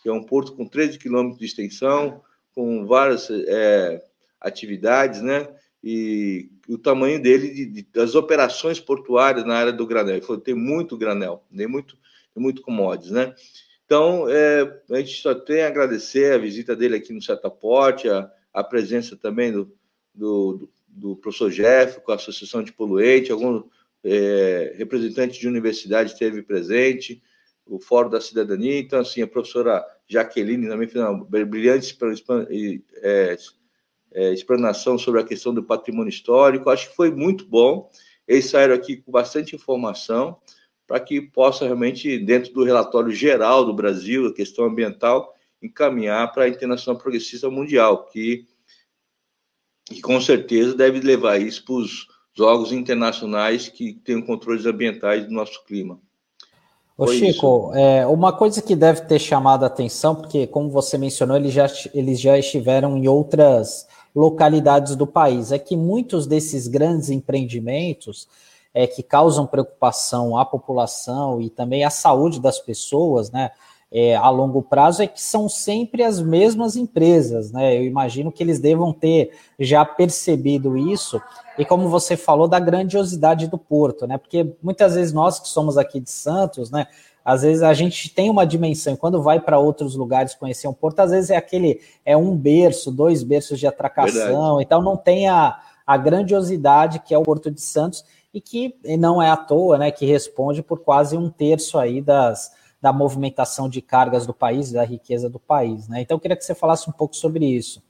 [0.01, 2.23] que é um porto com 13 quilômetros de extensão,
[2.55, 4.03] com várias é,
[4.41, 5.47] atividades, né?
[5.83, 10.15] E o tamanho dele, de, de, das operações portuárias na área do granel.
[10.15, 11.95] Ele falou: tem muito granel, tem muito,
[12.33, 13.35] tem muito commodities, né?
[13.85, 18.29] Então, é, a gente só tem a agradecer a visita dele aqui no Setaporte, a,
[18.51, 19.71] a presença também do,
[20.13, 23.63] do, do professor Jeff, com a Associação de Poluente, algum
[24.09, 27.21] é, representante de universidade esteve presente,
[27.65, 31.97] o Fórum da Cidadania, então, assim, a professora Jaqueline também fez uma brilhante
[33.01, 33.37] é,
[34.13, 37.89] é, explanação sobre a questão do patrimônio histórico, acho que foi muito bom,
[38.25, 40.39] eles saíram aqui com bastante informação,
[40.85, 46.43] para que possa realmente, dentro do relatório geral do Brasil, a questão ambiental, encaminhar para
[46.43, 48.47] a Internacional Progressista Mundial, que,
[49.85, 52.07] que com certeza deve levar isso para os
[52.39, 56.00] órgãos internacionais que têm controles ambientais do nosso clima.
[56.97, 61.38] Ô Chico, é, uma coisa que deve ter chamado a atenção, porque como você mencionou,
[61.38, 67.12] eles já, eles já estiveram em outras localidades do país, é que muitos desses grandes
[67.12, 68.28] empreendimentos
[68.73, 73.52] é, que causam preocupação à população e também à saúde das pessoas, né?
[73.89, 77.78] É, a longo prazo é que são sempre as mesmas empresas, né?
[77.78, 81.21] Eu imagino que eles devam ter já percebido isso
[81.58, 84.17] e como você falou da grandiosidade do Porto, né?
[84.17, 86.88] Porque muitas vezes nós que somos aqui de Santos, né?
[87.23, 90.73] Às vezes a gente tem uma dimensão, e quando vai para outros lugares conhecer um
[90.73, 94.63] porto, às vezes é aquele, é um berço, dois berços de atracação, Verdade.
[94.63, 99.21] então não tem a, a grandiosidade que é o Porto de Santos, e que não
[99.21, 103.81] é à toa, né, que responde por quase um terço aí das, da movimentação de
[103.81, 106.01] cargas do país, da riqueza do país, né?
[106.01, 107.81] Então eu queria que você falasse um pouco sobre isso.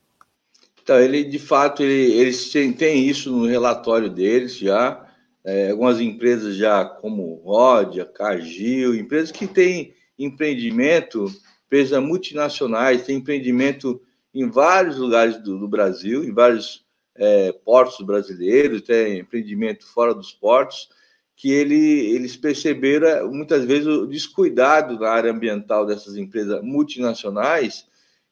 [0.82, 5.06] Então, ele, de fato, ele, eles têm, têm isso no relatório deles já.
[5.43, 11.30] É, algumas empresas já, como Rodia, Cargill, empresas que têm empreendimento,
[11.65, 14.02] empresas multinacionais, têm empreendimento
[14.34, 16.86] em vários lugares do, do Brasil, em vários
[17.17, 20.89] é, portos brasileiros, tem empreendimento fora dos portos,
[21.38, 21.76] que ele,
[22.15, 27.86] eles perceberam muitas vezes o descuidado na área ambiental dessas empresas multinacionais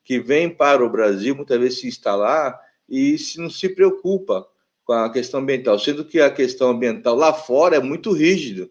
[0.04, 4.48] que vem para o Brasil muitas vezes se instalar e se não se preocupa
[4.84, 8.70] com a questão ambiental, sendo que a questão ambiental lá fora é muito rígida.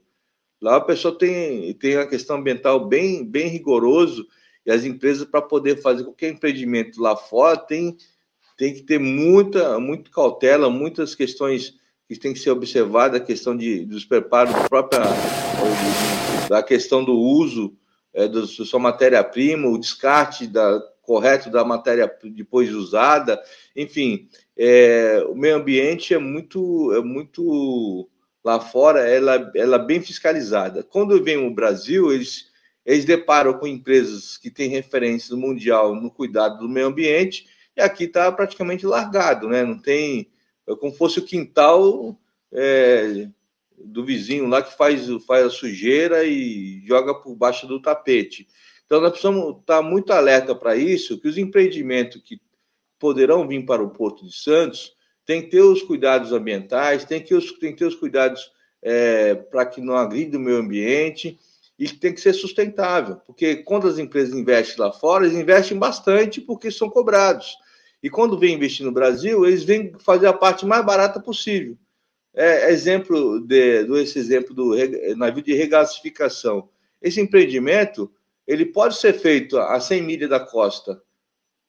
[0.60, 4.26] Lá a pessoa tem, tem a questão ambiental bem, bem rigoroso
[4.66, 7.96] e as empresas, para poder fazer qualquer empreendimento lá fora, tem,
[8.56, 11.74] tem que ter muita, muita cautela, muitas questões
[12.08, 15.00] que tem que ser observadas, a questão de, dos preparos própria,
[16.48, 17.76] da questão do uso
[18.12, 23.40] é, da sua matéria-prima, o descarte da, correto da matéria depois usada,
[23.76, 28.08] enfim, é, o meio ambiente é muito, é muito
[28.44, 30.82] lá fora, ela, ela é bem fiscalizada.
[30.82, 32.46] Quando vem o Brasil, eles,
[32.84, 38.04] eles deparam com empresas que têm referência mundial no cuidado do meio ambiente, e aqui
[38.04, 39.64] está praticamente largado, né?
[39.64, 40.30] Não tem,
[40.66, 42.18] é como fosse o quintal
[42.52, 43.28] é,
[43.76, 48.46] do vizinho lá que faz, faz a sujeira e joga por baixo do tapete.
[48.86, 52.40] Então, nós precisamos estar muito alerta para isso, que os empreendimentos que
[52.98, 54.92] poderão vir para o Porto de Santos
[55.26, 58.50] tem que ter os cuidados ambientais, tem que, os, tem que ter os cuidados
[58.82, 61.38] é, para que não agride o meio ambiente
[61.78, 66.40] e tem que ser sustentável, porque quando as empresas investem lá fora, eles investem bastante
[66.40, 67.56] porque são cobrados.
[68.04, 71.74] E quando vem investir no Brasil, eles vêm fazer a parte mais barata possível.
[72.34, 74.74] É, exemplo de, do esse exemplo do
[75.16, 76.68] navio de regasificação.
[77.00, 78.12] Esse empreendimento
[78.46, 81.00] ele pode ser feito a 100 milhas da costa,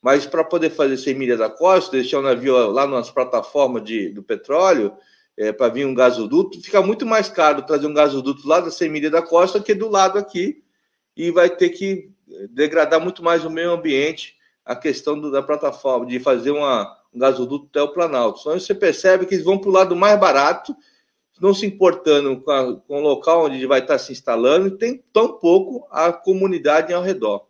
[0.01, 4.09] mas para poder fazer 100 milhas da costa, deixar o navio lá nas plataformas de,
[4.09, 4.91] do petróleo,
[5.37, 8.89] é, para vir um gasoduto, fica muito mais caro trazer um gasoduto lá da 100
[8.89, 10.61] milhas da costa que do lado aqui,
[11.15, 12.09] e vai ter que
[12.49, 14.34] degradar muito mais o meio ambiente
[14.65, 18.39] a questão do, da plataforma, de fazer uma, um gasoduto até o Planalto.
[18.39, 20.75] Então você percebe que eles vão para o lado mais barato,
[21.39, 25.03] não se importando com, a, com o local onde vai estar se instalando, e tem
[25.13, 27.45] tão pouco a comunidade ao redor.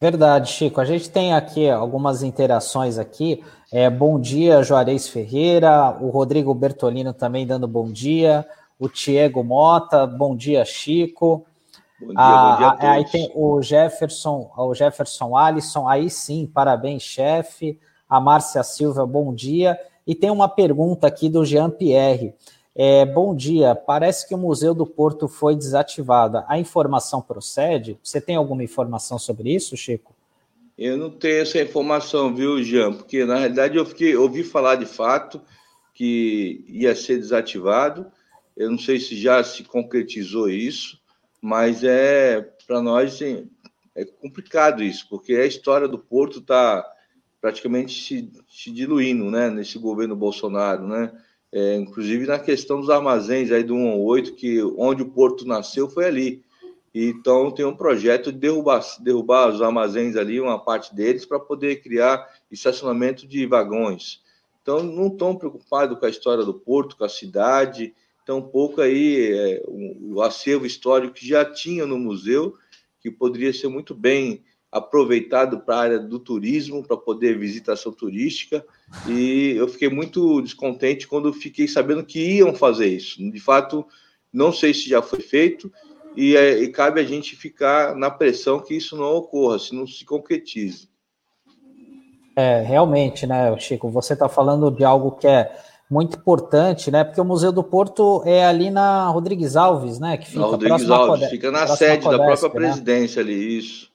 [0.00, 0.80] Verdade, Chico.
[0.80, 3.42] A gente tem aqui algumas interações aqui.
[3.72, 5.90] É, bom dia, Juarez Ferreira.
[6.00, 8.46] O Rodrigo Bertolino também dando bom dia.
[8.78, 11.44] O Tiago Mota, bom dia, Chico.
[12.00, 15.88] Bom dia, ah, bom dia aí tem o Jefferson, o Jefferson Alisson.
[15.88, 17.78] Aí sim, parabéns, chefe.
[18.08, 19.78] A Márcia Silva, bom dia.
[20.06, 22.34] E tem uma pergunta aqui do Jean Pierre.
[22.74, 23.74] É, bom dia.
[23.74, 26.44] Parece que o Museu do Porto foi desativado.
[26.46, 27.98] A informação procede?
[28.02, 30.14] Você tem alguma informação sobre isso, Chico?
[30.78, 32.92] Eu não tenho essa informação, viu, Jean?
[32.92, 35.40] Porque na realidade eu fiquei, ouvi falar de fato
[35.92, 38.06] que ia ser desativado.
[38.56, 40.96] Eu não sei se já se concretizou isso,
[41.40, 43.48] mas é para nós assim,
[43.94, 46.84] é complicado isso, porque a história do Porto está
[47.40, 51.12] praticamente se, se diluindo, né, nesse governo Bolsonaro, né?
[51.50, 56.04] É, inclusive na questão dos armazéns aí do 118, que onde o porto nasceu foi
[56.04, 56.44] ali.
[56.94, 61.82] Então tem um projeto de derrubar, derrubar os armazéns ali, uma parte deles, para poder
[61.82, 64.20] criar estacionamento de vagões.
[64.60, 67.94] Então não estão preocupados com a história do porto, com a cidade,
[68.28, 72.56] tão pouco aí é, o, o acervo histórico que já tinha no museu,
[73.00, 78.62] que poderia ser muito bem aproveitado para a área do turismo, para poder visitação turística,
[79.08, 83.18] e eu fiquei muito descontente quando fiquei sabendo que iam fazer isso.
[83.30, 83.86] De fato,
[84.30, 85.72] não sei se já foi feito,
[86.14, 89.86] e, é, e cabe a gente ficar na pressão que isso não ocorra, se não
[89.86, 90.86] se concretize.
[92.36, 95.50] É, realmente, né, Chico, você está falando de algo que é
[95.90, 97.02] muito importante, né?
[97.02, 100.16] Porque o Museu do Porto é ali na Rodrigues Alves, né?
[100.16, 102.66] Que fica na Rodrigues Alves, fica na sede Codesp, da própria né?
[102.66, 103.88] presidência ali, isso.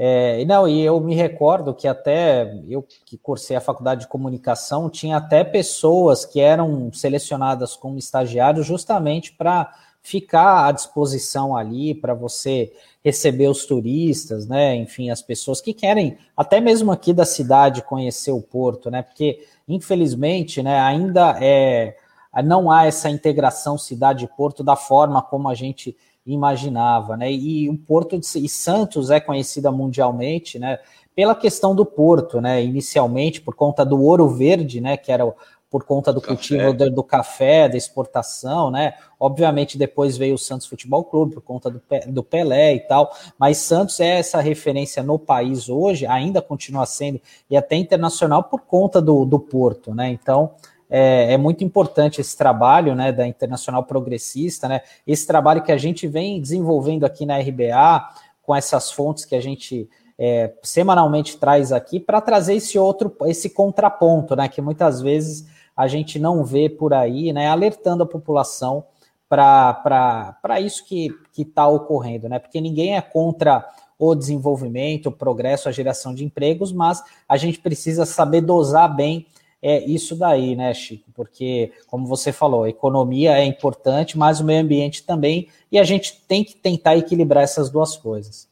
[0.00, 4.88] É, não, e eu me recordo que até eu que cursei a faculdade de comunicação,
[4.88, 9.74] tinha até pessoas que eram selecionadas como estagiários justamente para
[10.08, 12.72] ficar à disposição ali para você
[13.04, 14.74] receber os turistas, né?
[14.74, 19.02] Enfim, as pessoas que querem, até mesmo aqui da cidade, conhecer o porto, né?
[19.02, 21.94] Porque, infelizmente, né, ainda é,
[22.42, 25.94] não há essa integração cidade-porto da forma como a gente
[26.24, 27.30] imaginava, né?
[27.30, 30.78] E o Porto de e Santos é conhecida mundialmente, né?
[31.14, 32.62] Pela questão do porto, né?
[32.64, 34.96] Inicialmente por conta do ouro verde, né?
[34.96, 35.24] Que era
[35.70, 36.34] por conta do café.
[36.34, 38.94] cultivo do, do, café, da exportação, né?
[39.20, 43.58] Obviamente depois veio o Santos Futebol Clube por conta do, do Pelé e tal, mas
[43.58, 49.02] Santos é essa referência no país hoje, ainda continua sendo e até internacional por conta
[49.02, 50.08] do, do Porto, né?
[50.10, 50.52] Então
[50.90, 55.76] é, é, muito importante esse trabalho né, da Internacional Progressista, né, esse trabalho que a
[55.76, 58.08] gente vem desenvolvendo aqui na RBA,
[58.42, 63.50] com essas fontes que a gente é, semanalmente traz aqui, para trazer esse outro, esse
[63.50, 65.46] contraponto, né, que muitas vezes
[65.78, 68.84] a gente não vê por aí, né, alertando a população
[69.28, 73.64] para isso que está ocorrendo, né, porque ninguém é contra
[73.96, 79.24] o desenvolvimento, o progresso, a geração de empregos, mas a gente precisa saber dosar bem
[79.60, 81.10] é isso daí, né, Chico?
[81.12, 85.82] Porque, como você falou, a economia é importante, mas o meio ambiente também, e a
[85.82, 88.48] gente tem que tentar equilibrar essas duas coisas.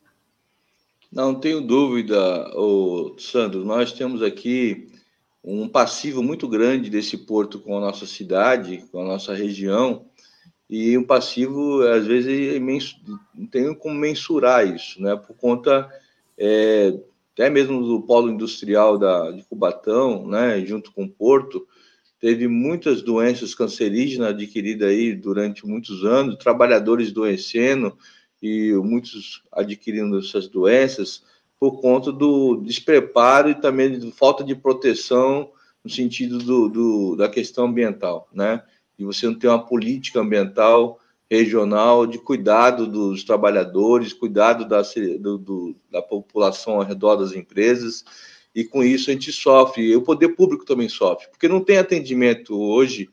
[1.12, 4.88] Não tenho dúvida, ô, Sandro, nós temos aqui
[5.46, 10.06] um passivo muito grande desse porto com a nossa cidade, com a nossa região,
[10.68, 12.96] e um passivo, às vezes, imenso,
[13.32, 15.14] não tenho como mensurar isso, né?
[15.14, 15.88] Por conta
[16.36, 16.98] é,
[17.36, 21.66] até mesmo do polo industrial da, de Cubatão, né, junto com o Porto,
[22.18, 27.94] teve muitas doenças cancerígenas adquiridas aí durante muitos anos, trabalhadores doecendo
[28.42, 31.22] e muitos adquirindo essas doenças
[31.58, 35.50] por conta do despreparo e também de falta de proteção
[35.82, 38.62] no sentido do, do, da questão ambiental, né?
[38.98, 40.98] E você não ter uma política ambiental
[41.30, 44.82] regional de cuidado dos trabalhadores, cuidado da,
[45.20, 48.04] do, do, da população ao redor das empresas,
[48.54, 51.78] e com isso a gente sofre, e o poder público também sofre, porque não tem
[51.78, 53.10] atendimento hoje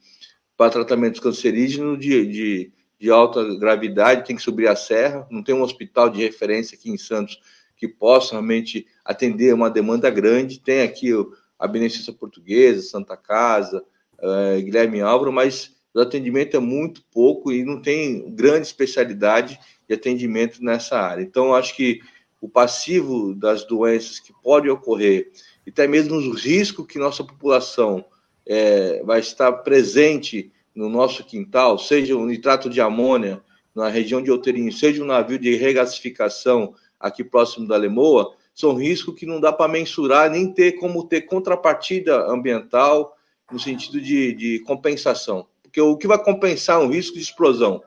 [0.55, 5.53] para tratamentos cancerígenos de, de, de alta gravidade, tem que subir a serra, não tem
[5.53, 7.39] um hospital de referência aqui em Santos
[7.75, 11.11] que possa realmente atender uma demanda grande, tem aqui
[11.59, 13.83] a Beneficência Portuguesa, Santa Casa,
[14.19, 19.93] uh, Guilherme Álvaro, mas o atendimento é muito pouco e não tem grande especialidade de
[19.93, 21.21] atendimento nessa área.
[21.21, 22.01] Então, acho que
[22.41, 25.31] o passivo das doenças que podem ocorrer
[25.65, 28.03] e até mesmo os riscos que nossa população
[28.45, 33.41] é, vai estar presente no nosso quintal, seja o nitrato de amônia
[33.73, 39.15] na região de Outeirinho, seja um navio de regasificação aqui próximo da Lemoa, são riscos
[39.15, 43.15] que não dá para mensurar, nem ter como ter contrapartida ambiental
[43.51, 45.45] no sentido de, de compensação.
[45.61, 47.83] Porque o que vai compensar um risco de explosão?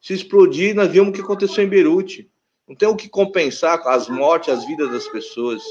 [0.00, 2.30] Se explodir, nós vimos o que aconteceu em Beirute.
[2.68, 5.62] Não tem o que compensar as mortes, as vidas das pessoas,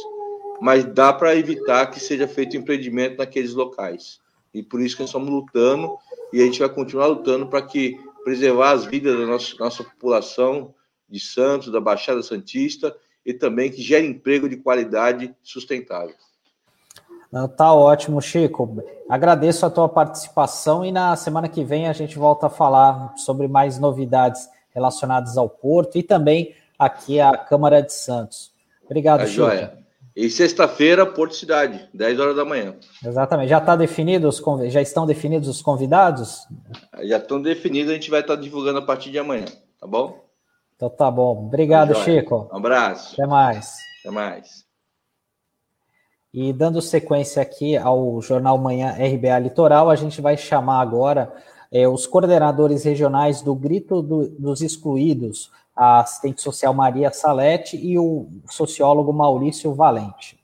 [0.59, 4.19] mas dá para evitar que seja feito empreendimento naqueles locais.
[4.53, 5.95] E por isso que nós estamos lutando
[6.33, 10.73] e a gente vai continuar lutando para que preservar as vidas da nossa, nossa população
[11.15, 16.13] de Santos, da Baixada Santista e também que gere emprego de qualidade sustentável.
[17.58, 18.82] Tá ótimo, Chico.
[19.10, 23.47] Agradeço a tua participação e na semana que vem a gente volta a falar sobre
[23.47, 28.51] mais novidades relacionadas ao Porto e também aqui à Câmara de Santos.
[28.86, 29.47] Obrigado, é Chico.
[29.47, 29.86] Joia.
[30.15, 32.75] E sexta-feira, Porto Cidade, 10 horas da manhã.
[33.06, 33.49] Exatamente.
[33.49, 36.47] Já tá definido os já estão definidos os convidados?
[37.04, 39.43] Já estão definidos, a gente vai estar divulgando a partir de amanhã,
[39.78, 40.24] tá bom?
[40.75, 41.45] Então tá bom.
[41.45, 42.49] Obrigado, tá Chico.
[42.51, 43.13] Um abraço.
[43.13, 43.75] Até mais.
[44.01, 44.65] Até mais.
[46.33, 51.33] E dando sequência aqui ao Jornal Manhã RBA Litoral, a gente vai chamar agora
[51.71, 57.97] é, os coordenadores regionais do Grito do, dos Excluídos, a assistente social Maria Salete e
[57.97, 60.38] o sociólogo Maurício Valente.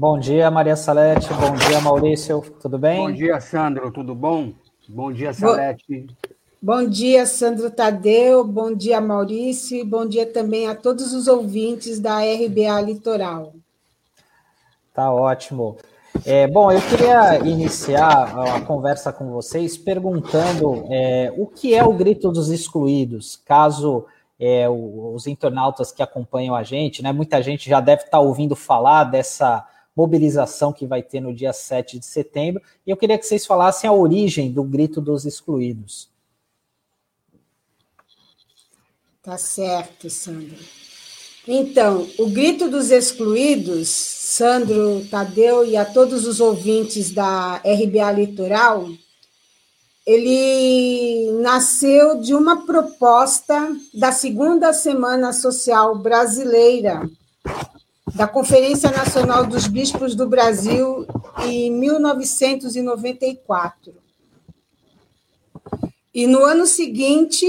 [0.00, 1.28] Bom dia, Maria Salete.
[1.34, 2.42] Bom dia, Maurício.
[2.62, 3.00] Tudo bem?
[3.00, 3.92] Bom dia, Sandro.
[3.92, 4.50] Tudo bom?
[4.88, 6.06] Bom dia, Salete.
[6.62, 8.42] Bom, dia, Sandro Tadeu.
[8.42, 9.76] Bom dia, Maurício.
[9.76, 13.52] E bom dia também a todos os ouvintes da RBA Litoral.
[14.94, 15.76] Tá ótimo.
[16.24, 21.92] É, bom, eu queria iniciar a conversa com vocês perguntando é, o que é o
[21.92, 24.06] grito dos excluídos, caso
[24.40, 27.12] é, os internautas que acompanham a gente, né?
[27.12, 31.98] Muita gente já deve estar ouvindo falar dessa mobilização que vai ter no dia 7
[31.98, 32.62] de setembro.
[32.86, 36.08] E eu queria que vocês falassem a origem do grito dos excluídos.
[39.22, 40.56] Tá certo, Sandro.
[41.46, 48.88] Então, o grito dos excluídos, Sandro, Tadeu e a todos os ouvintes da RBA Litoral,
[50.06, 57.08] ele nasceu de uma proposta da segunda Semana Social Brasileira,
[58.14, 61.06] da Conferência Nacional dos Bispos do Brasil
[61.44, 63.94] em 1994.
[66.12, 67.46] E no ano seguinte,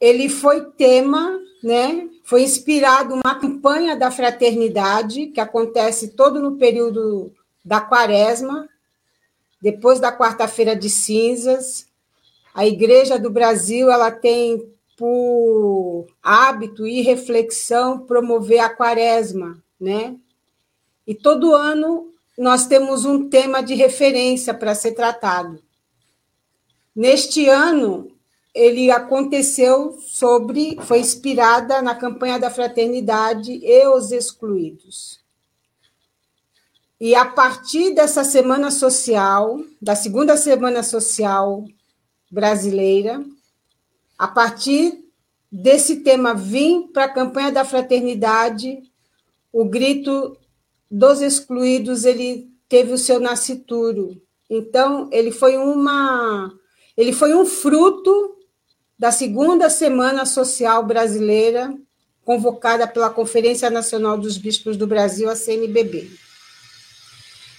[0.00, 2.08] ele foi tema, né?
[2.24, 7.32] Foi inspirado uma campanha da fraternidade que acontece todo no período
[7.64, 8.68] da Quaresma,
[9.60, 11.86] depois da quarta-feira de cinzas.
[12.54, 20.16] A Igreja do Brasil, ela tem por hábito e reflexão promover a quaresma, né?
[21.06, 25.62] E todo ano nós temos um tema de referência para ser tratado.
[26.94, 28.10] Neste ano,
[28.54, 35.20] ele aconteceu sobre, foi inspirada na campanha da fraternidade e os excluídos.
[37.00, 41.64] E a partir dessa semana social, da segunda semana social
[42.30, 43.24] brasileira,
[44.18, 45.04] a partir
[45.50, 48.82] desse tema vim para a campanha da fraternidade,
[49.52, 50.36] o grito
[50.90, 54.20] dos excluídos ele teve o seu nascituro.
[54.48, 56.52] Então, ele foi uma
[56.96, 58.36] ele foi um fruto
[58.98, 61.74] da segunda semana social brasileira
[62.24, 66.10] convocada pela Conferência Nacional dos Bispos do Brasil, a CNBB.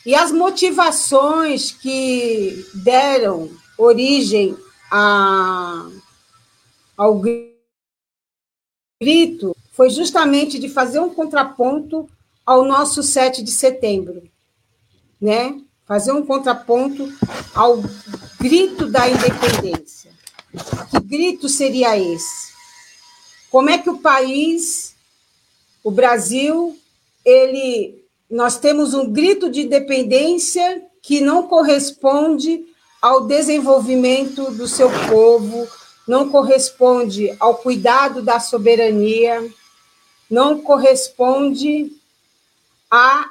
[0.05, 4.57] E as motivações que deram origem
[4.91, 5.87] a
[6.97, 7.21] ao
[9.01, 12.09] grito foi justamente de fazer um contraponto
[12.45, 14.23] ao nosso 7 de setembro,
[15.19, 15.59] né?
[15.85, 17.11] Fazer um contraponto
[17.53, 17.83] ao
[18.39, 20.11] grito da independência.
[20.89, 22.53] Que grito seria esse?
[23.51, 24.95] Como é que o país,
[25.83, 26.77] o Brasil,
[27.23, 32.65] ele nós temos um grito de dependência que não corresponde
[33.01, 35.67] ao desenvolvimento do seu povo,
[36.07, 39.47] não corresponde ao cuidado da soberania,
[40.29, 41.91] não corresponde
[42.89, 43.29] à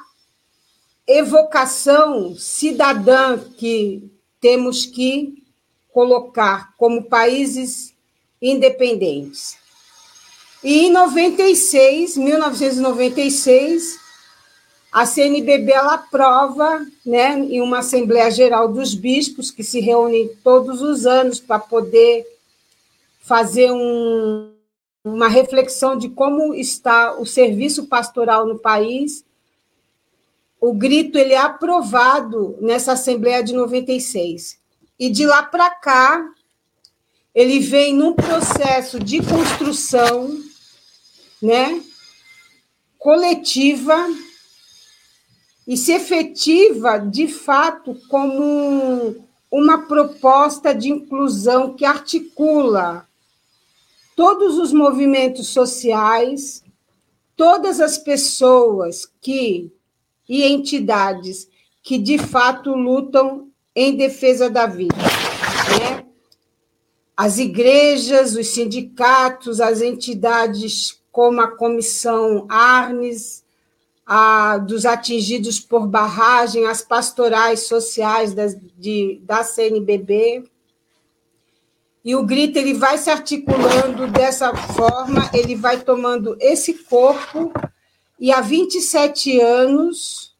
[1.07, 4.11] evocação cidadã que
[4.41, 5.43] temos que
[5.91, 7.93] colocar como países
[8.41, 9.57] independentes.
[10.63, 13.99] E em 96, 1996,
[14.91, 20.81] a CNBB ela aprova, né, em uma Assembleia Geral dos Bispos, que se reúne todos
[20.81, 22.25] os anos para poder
[23.25, 24.53] fazer um,
[25.03, 29.25] uma reflexão de como está o serviço pastoral no país.
[30.61, 34.59] O grito ele é aprovado nessa Assembleia de 96.
[34.99, 36.23] E de lá para cá,
[37.33, 40.39] ele vem num processo de construção
[41.41, 41.81] né,
[42.99, 44.07] coletiva
[45.67, 49.15] e se efetiva de fato como
[49.51, 53.07] uma proposta de inclusão que articula
[54.15, 56.63] todos os movimentos sociais,
[57.35, 59.71] todas as pessoas que
[60.27, 61.47] e entidades
[61.83, 64.95] que de fato lutam em defesa da vida.
[64.95, 66.05] Né?
[67.15, 73.45] As igrejas, os sindicatos, as entidades como a Comissão Arnes,
[74.05, 80.43] a, dos atingidos por barragem, as pastorais sociais das, de, da CNBB.
[82.05, 87.51] E o grito ele vai se articulando dessa forma, ele vai tomando esse corpo,
[88.19, 90.31] e há 27 anos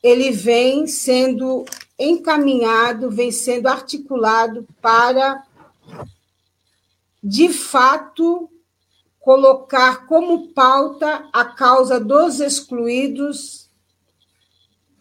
[0.00, 1.64] ele vem sendo
[1.98, 5.44] encaminhado, vem sendo articulado para,
[7.20, 8.48] de fato,
[9.18, 13.68] colocar como pauta a causa dos excluídos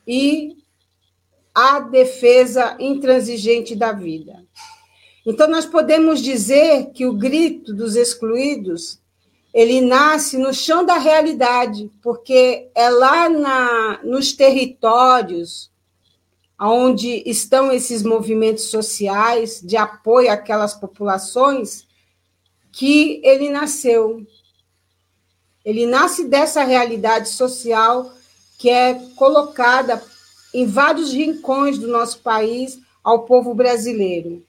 [0.07, 0.57] e
[1.53, 4.43] a defesa intransigente da vida.
[5.25, 8.99] Então, nós podemos dizer que o grito dos excluídos
[9.53, 15.71] ele nasce no chão da realidade, porque é lá na, nos territórios
[16.59, 21.87] onde estão esses movimentos sociais de apoio àquelas populações
[22.71, 24.25] que ele nasceu.
[25.63, 28.13] Ele nasce dessa realidade social
[28.57, 30.03] que é colocada
[30.53, 34.45] em vários rincões do nosso país ao povo brasileiro.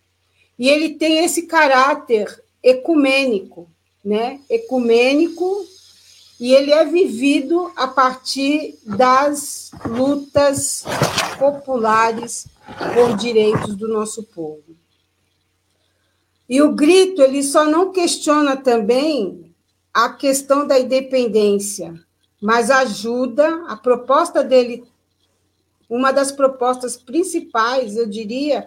[0.59, 3.68] E ele tem esse caráter ecumênico,
[4.04, 4.40] né?
[4.48, 5.66] Ecumênico,
[6.38, 10.84] e ele é vivido a partir das lutas
[11.38, 12.46] populares
[12.94, 14.76] por direitos do nosso povo.
[16.48, 19.54] E o grito, ele só não questiona também
[19.92, 21.94] a questão da independência,
[22.40, 24.84] mas ajuda, a proposta dele,
[25.88, 28.66] uma das propostas principais, eu diria,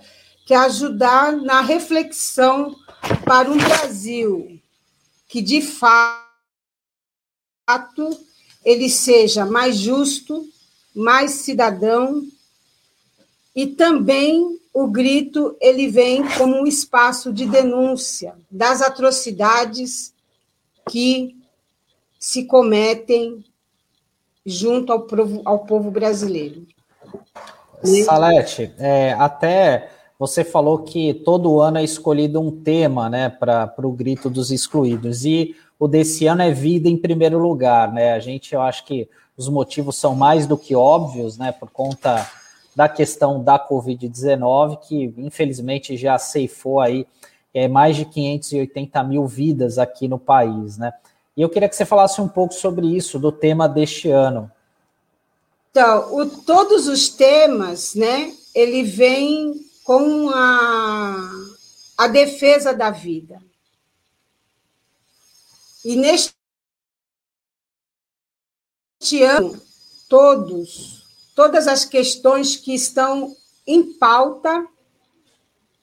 [0.49, 2.75] que é ajudar na reflexão
[3.23, 4.59] para um Brasil
[5.27, 6.17] que, de fato,
[8.65, 10.43] ele seja mais justo,
[10.95, 12.23] mais cidadão
[13.55, 20.15] e também o grito ele vem como um espaço de denúncia das atrocidades
[20.89, 21.37] que
[22.19, 23.45] se cometem
[24.43, 26.65] junto ao povo, ao povo brasileiro.
[28.03, 33.91] Salete, é, até você falou que todo ano é escolhido um tema né, para o
[33.93, 37.93] grito dos excluídos, e o desse ano é vida em primeiro lugar.
[37.93, 38.11] Né?
[38.11, 39.07] A gente, eu acho que
[39.37, 42.29] os motivos são mais do que óbvios, né, por conta
[42.75, 47.07] da questão da Covid-19, que infelizmente já ceifou aí
[47.53, 50.93] é, mais de 580 mil vidas aqui no país, né?
[51.35, 54.51] E eu queria que você falasse um pouco sobre isso, do tema deste ano.
[55.71, 61.31] Então, o, todos os temas, né, ele vem com a,
[61.97, 63.41] a defesa da vida.
[65.83, 66.35] E neste
[69.23, 69.59] ano,
[70.07, 70.99] todos
[71.33, 73.35] todas as questões que estão
[73.65, 74.67] em pauta,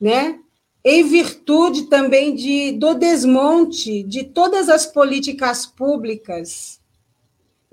[0.01, 0.39] né?
[0.85, 6.81] em virtude também de, do desmonte de todas as políticas públicas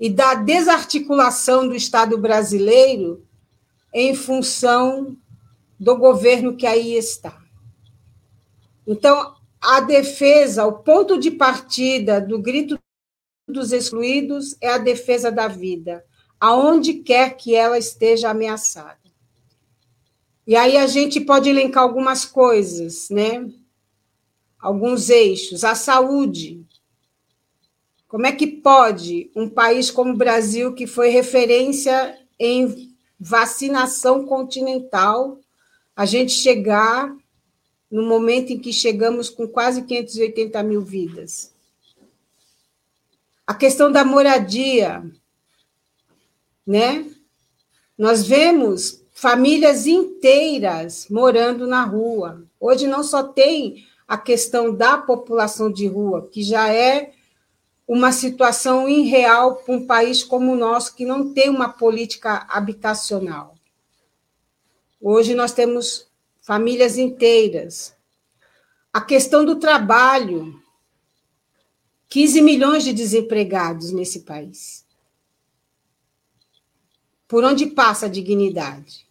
[0.00, 3.24] e da desarticulação do Estado brasileiro
[3.92, 5.16] em função
[5.78, 7.42] do governo que aí está.
[8.86, 12.78] Então, a defesa, o ponto de partida do grito
[13.48, 16.04] dos excluídos é a defesa da vida
[16.38, 18.98] aonde quer que ela esteja ameaçada.
[20.46, 23.48] E aí a gente pode elencar algumas coisas, né?
[24.64, 25.62] alguns eixos.
[25.62, 26.64] A saúde.
[28.08, 35.38] Como é que pode um país como o Brasil, que foi referência em vacinação continental,
[35.96, 37.14] a gente chegar
[37.90, 41.54] no momento em que chegamos com quase 580 mil vidas?
[43.46, 45.04] A questão da moradia,
[46.66, 47.06] né?
[47.96, 52.44] Nós vemos famílias inteiras morando na rua.
[52.58, 57.12] Hoje não só tem a questão da população de rua, que já é
[57.86, 63.54] uma situação irreal para um país como o nosso, que não tem uma política habitacional.
[65.06, 66.06] Hoje nós temos
[66.40, 67.94] famílias inteiras.
[68.90, 70.58] A questão do trabalho,
[72.08, 74.86] 15 milhões de desempregados nesse país.
[77.28, 79.06] Por onde passa a dignidade?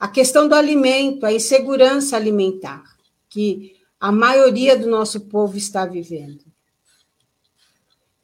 [0.00, 2.98] A questão do alimento, a insegurança alimentar,
[3.28, 6.44] que a maioria do nosso povo está vivendo.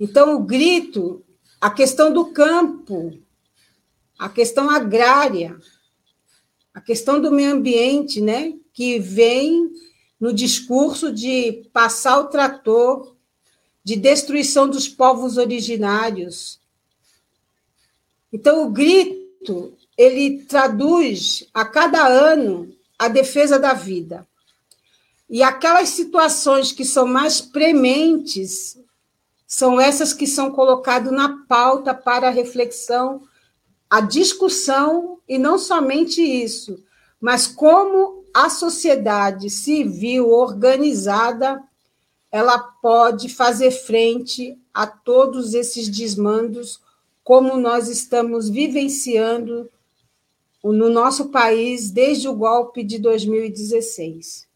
[0.01, 1.24] Então, o grito,
[1.61, 3.16] a questão do campo,
[4.18, 5.57] a questão agrária,
[6.74, 9.70] a questão do meio ambiente, né, que vem
[10.18, 13.14] no discurso de passar o trator
[13.84, 16.60] de destruição dos povos originários.
[18.32, 24.26] Então, o grito, ele traduz a cada ano a defesa da vida.
[25.28, 28.78] E aquelas situações que são mais prementes
[29.46, 33.22] são essas que são colocadas na pauta para reflexão,
[33.93, 36.82] a discussão, e não somente isso,
[37.20, 41.62] mas como a sociedade civil organizada
[42.30, 46.80] ela pode fazer frente a todos esses desmandos,
[47.22, 49.70] como nós estamos vivenciando
[50.64, 54.49] no nosso país desde o golpe de 2016.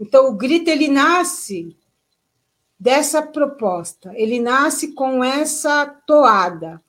[0.00, 1.76] Então, o grito ele nasce
[2.80, 6.82] dessa proposta, ele nasce com essa toada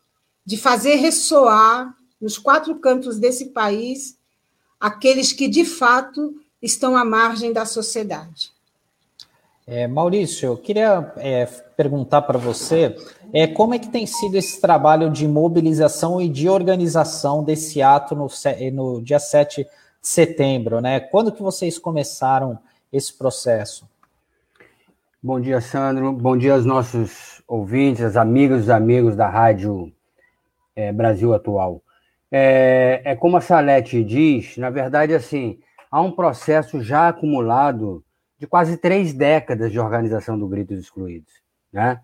[0.46, 4.18] de fazer ressoar nos quatro cantos desse país
[4.80, 8.54] aqueles que de fato estão à margem da sociedade.
[9.68, 12.96] É, Maurício, eu queria é, perguntar para você
[13.34, 18.16] é, como é que tem sido esse trabalho de mobilização e de organização desse ato
[18.16, 18.28] no,
[18.72, 19.70] no dia 7 de
[20.08, 21.00] setembro, né?
[21.00, 22.60] Quando que vocês começaram
[22.94, 23.90] esse processo?
[25.22, 26.14] Bom dia, Sandro.
[26.14, 29.92] Bom dia aos nossos ouvintes, as amigas e amigos da Rádio
[30.76, 31.82] é, Brasil Atual.
[32.32, 35.60] É, é como a Salete diz, na verdade, assim,
[35.90, 38.04] há um processo já acumulado
[38.38, 41.34] de quase três décadas de organização do Gritos Excluídos.
[41.72, 42.00] Né?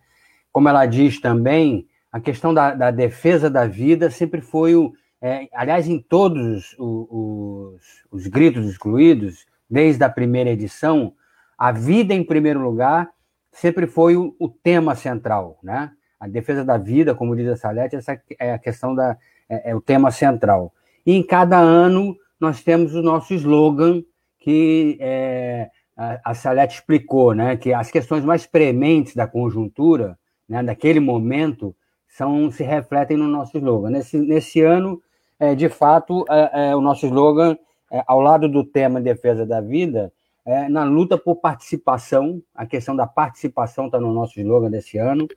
[0.51, 4.93] Como ela diz também, a questão da, da defesa da vida sempre foi o.
[5.21, 11.13] É, aliás, em todos os, os, os, gritos excluídos, desde a primeira edição,
[11.55, 13.11] a vida em primeiro lugar
[13.51, 15.59] sempre foi o, o tema central.
[15.61, 15.91] Né?
[16.21, 19.17] A defesa da vida, como diz a Salete, essa é a questão da.
[19.49, 20.71] É, é o tema central.
[21.03, 24.03] E em cada ano nós temos o nosso slogan,
[24.37, 30.17] que é, a, Salete explicou, né, que as questões mais prementes da conjuntura,
[30.47, 31.75] né, daquele momento,
[32.07, 33.89] são se refletem no nosso slogan.
[33.89, 35.01] Nesse, nesse ano,
[35.39, 37.57] é, de fato, é, é, o nosso slogan,
[37.91, 40.13] é, ao lado do tema defesa da vida,
[40.45, 45.27] é, na luta por participação, a questão da participação está no nosso slogan desse ano,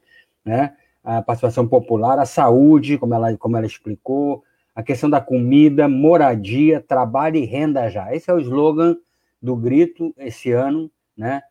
[0.45, 0.74] né?
[1.05, 4.42] a participação popular, a saúde, como ela, como ela explicou,
[4.74, 8.14] a questão da comida, moradia, trabalho e renda já.
[8.14, 8.97] Esse é o slogan
[9.40, 11.42] do grito esse ano, né?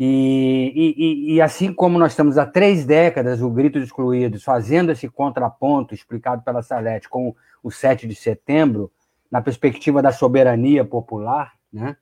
[0.00, 4.92] E, e, e, assim como nós estamos há três décadas, o Grito dos Excluídos, fazendo
[4.92, 7.34] esse contraponto explicado pela Salete com
[7.64, 8.92] o 7 de setembro,
[9.28, 11.96] na perspectiva da soberania popular, né?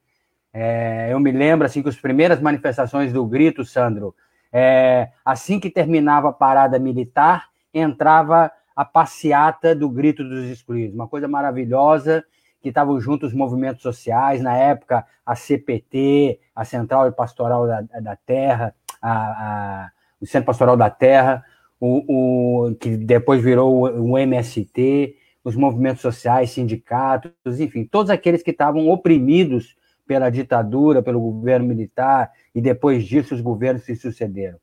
[0.53, 4.15] É, eu me lembro assim que as primeiras manifestações do Grito, Sandro,
[4.51, 11.07] é, assim que terminava a parada militar, entrava a passeata do Grito dos Excluídos, uma
[11.07, 12.23] coisa maravilhosa
[12.61, 18.15] que estavam juntos os movimentos sociais, na época a CPT, a Central Pastoral da, da
[18.15, 21.43] Terra, a, a, o Centro Pastoral da Terra,
[21.79, 28.43] o, o, que depois virou o, o MST, os movimentos sociais, sindicatos, enfim, todos aqueles
[28.43, 29.76] que estavam oprimidos
[30.07, 34.57] pela ditadura, pelo governo militar, e depois disso os governos se sucederam.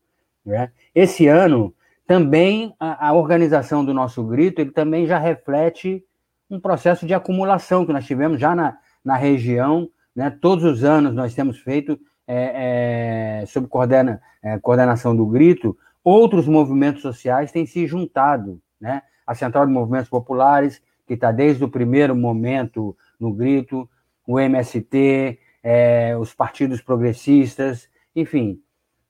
[0.45, 0.71] Né?
[0.93, 1.73] Esse ano,
[2.07, 6.03] também a, a organização do nosso grito, ele também já reflete
[6.49, 9.89] um processo de acumulação que nós tivemos já na, na região.
[10.15, 10.29] Né?
[10.29, 16.47] Todos os anos nós temos feito, é, é, sob coordena, é, coordenação do Grito, outros
[16.47, 18.59] movimentos sociais têm se juntado.
[18.79, 19.01] Né?
[19.25, 23.89] A Central de Movimentos Populares, que está desde o primeiro momento no Grito,
[24.27, 28.59] o MST, é, os partidos progressistas, enfim.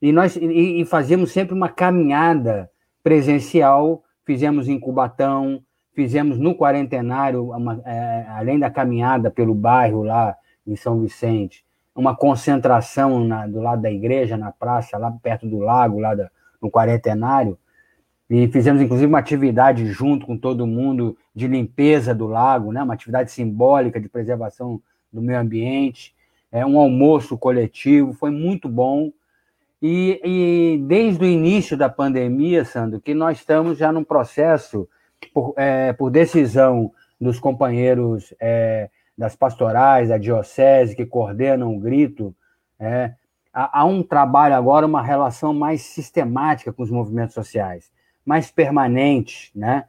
[0.01, 2.69] E nós e, e fazíamos sempre uma caminhada
[3.03, 5.63] presencial, fizemos em Cubatão,
[5.93, 10.35] fizemos no quarentenário, uma, é, além da caminhada pelo bairro lá
[10.67, 15.59] em São Vicente, uma concentração na, do lado da igreja, na praça, lá perto do
[15.59, 16.29] lago, lá da,
[16.61, 17.57] no quarentenário,
[18.29, 22.81] e fizemos inclusive uma atividade junto com todo mundo de limpeza do lago, né?
[22.81, 24.81] uma atividade simbólica de preservação
[25.11, 26.13] do meio ambiente,
[26.51, 29.11] é um almoço coletivo, foi muito bom.
[29.81, 34.87] E, e, desde o início da pandemia, Sandro, que nós estamos já num processo,
[35.33, 42.35] por, é, por decisão dos companheiros é, das pastorais, da diocese, que coordenam o grito,
[42.79, 43.13] é,
[43.53, 47.91] há, há um trabalho agora, uma relação mais sistemática com os movimentos sociais,
[48.25, 49.85] mais permanente, né?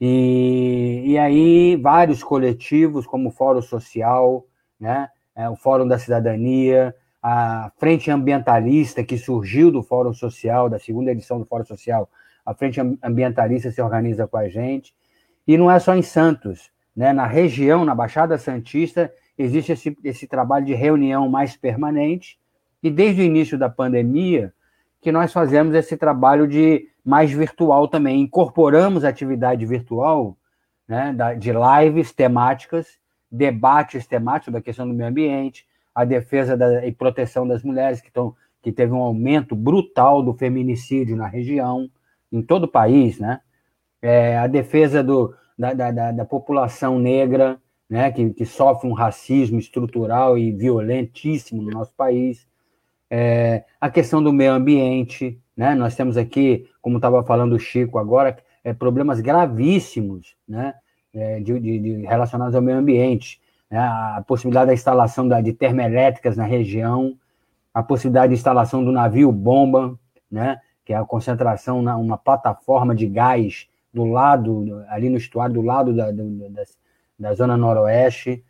[0.00, 4.46] E, e aí vários coletivos, como o Fórum Social,
[4.78, 5.08] né?
[5.34, 11.10] É, o Fórum da Cidadania, a Frente Ambientalista, que surgiu do Fórum Social, da segunda
[11.12, 12.08] edição do Fórum Social,
[12.44, 14.94] a Frente Ambientalista se organiza com a gente.
[15.46, 17.12] E não é só em Santos, né?
[17.12, 22.38] na região, na Baixada Santista, existe esse, esse trabalho de reunião mais permanente.
[22.82, 24.52] E desde o início da pandemia,
[25.00, 28.20] que nós fazemos esse trabalho de mais virtual também.
[28.20, 30.36] Incorporamos atividade virtual
[30.86, 32.98] né, de lives temáticas,
[33.30, 38.12] debates temáticos da questão do meio ambiente, a defesa da, e proteção das mulheres, que,
[38.12, 41.88] tão, que teve um aumento brutal do feminicídio na região,
[42.30, 43.40] em todo o país, né?
[44.02, 49.58] É, a defesa do, da, da, da, população negra, né, que, que sofre um racismo
[49.58, 52.46] estrutural e violentíssimo no nosso país,
[53.10, 55.74] é, a questão do meio ambiente, né?
[55.74, 60.72] Nós temos aqui, como estava falando o Chico agora, é, problemas gravíssimos, né?
[61.12, 63.78] É, de, de, de, relacionados ao meio ambiente, né?
[63.78, 67.16] a possibilidade da instalação da, de termoelétricas na região,
[67.74, 69.98] a possibilidade de instalação do navio bomba,
[70.30, 70.60] né?
[70.84, 75.62] que é a concentração na uma plataforma de gás do lado, ali no estuário, do
[75.62, 76.22] lado da, da,
[77.18, 78.44] da zona noroeste,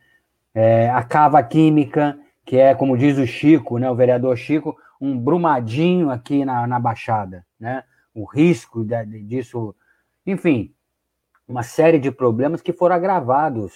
[0.53, 5.19] é, a cava química, que é, como diz o Chico, né, o vereador Chico, um
[5.19, 7.85] brumadinho aqui na, na Baixada, né?
[8.15, 8.85] O risco
[9.27, 9.75] disso,
[10.27, 10.75] enfim,
[11.47, 13.73] uma série de problemas que foram agravados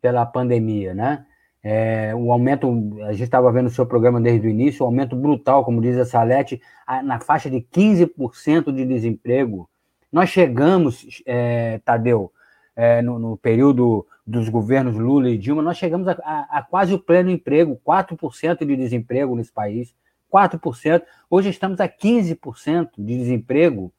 [0.00, 1.26] pela pandemia, né?
[1.68, 2.68] É, o aumento,
[3.02, 5.98] a gente estava vendo o seu programa desde o início, o aumento brutal, como diz
[5.98, 6.62] a Salete,
[7.02, 9.68] na faixa de 15% de desemprego.
[10.12, 12.32] Nós chegamos, é, Tadeu,
[12.76, 16.94] é, no, no, período dos governos Lula e Dilma, nós chegamos a, a, a quase
[16.94, 19.92] o pleno emprego, 4% de desemprego nesse país,
[20.32, 21.02] 4%.
[21.30, 23.92] Hoje estamos a 15% de desemprego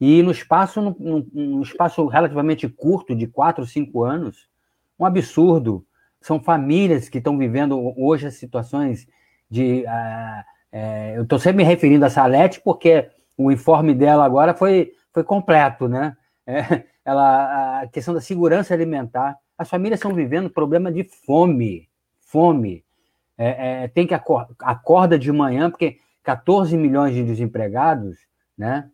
[0.00, 4.48] e no espaço, no, espaço relativamente curto, de 4, 5 anos,
[4.98, 5.84] um absurdo.
[6.20, 9.06] São famílias que estão vivendo hoje as situações
[9.48, 9.84] de.
[9.84, 14.92] Uh, é, eu estou sempre me referindo a Salete porque o informe dela agora foi,
[15.12, 16.16] foi completo, né?
[16.46, 19.36] É, ela, a questão da segurança alimentar.
[19.56, 21.88] As famílias estão vivendo problema de fome,
[22.20, 22.84] fome.
[23.42, 28.18] É, é, tem que acor acorda de manhã, porque 14 milhões de desempregados,
[28.56, 28.90] né?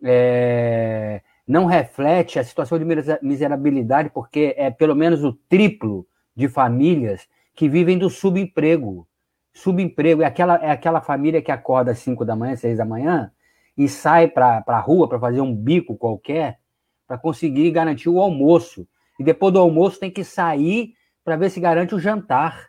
[0.00, 2.84] É, não reflete a situação de
[3.20, 7.26] miserabilidade, porque é pelo menos o triplo de famílias
[7.56, 9.08] que vivem do subemprego.
[9.52, 13.32] Subemprego é aquela, é aquela família que acorda às 5 da manhã, 6 da manhã,
[13.76, 16.60] e sai para a rua para fazer um bico qualquer,
[17.04, 18.86] para conseguir garantir o almoço.
[19.18, 20.92] E depois do almoço tem que sair
[21.24, 22.67] para ver se garante o jantar.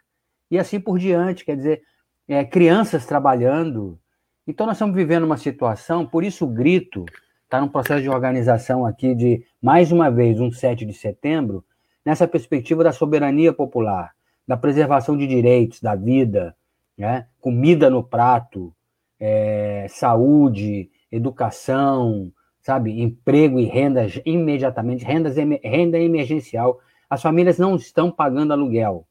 [0.49, 1.45] E assim por diante.
[1.45, 1.81] Quer dizer,
[2.27, 3.99] é, crianças trabalhando.
[4.47, 7.05] Então nós estamos vivendo uma situação, por isso o grito
[7.43, 11.65] está num processo de organização aqui de, mais uma vez, um 7 de setembro,
[12.05, 14.11] nessa perspectiva da soberania popular,
[14.47, 16.55] da preservação de direitos, da vida,
[16.95, 17.25] né?
[17.41, 18.73] comida no prato,
[19.19, 22.31] é, saúde, educação,
[22.61, 26.79] sabe, emprego e renda imediatamente, rendas, renda emergencial.
[27.09, 29.07] As famílias não estão pagando aluguel,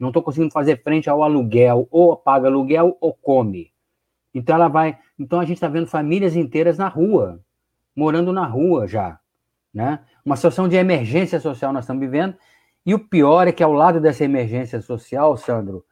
[0.00, 3.70] não estou conseguindo fazer frente ao aluguel, ou paga aluguel ou come.
[4.34, 7.40] Então ela vai, então a gente está vendo famílias inteiras na rua,
[7.94, 9.20] morando na rua já,
[9.72, 10.00] né?
[10.24, 12.34] Uma situação de emergência social nós estamos vivendo.
[12.86, 15.84] E o pior é que ao lado dessa emergência social, Sandro,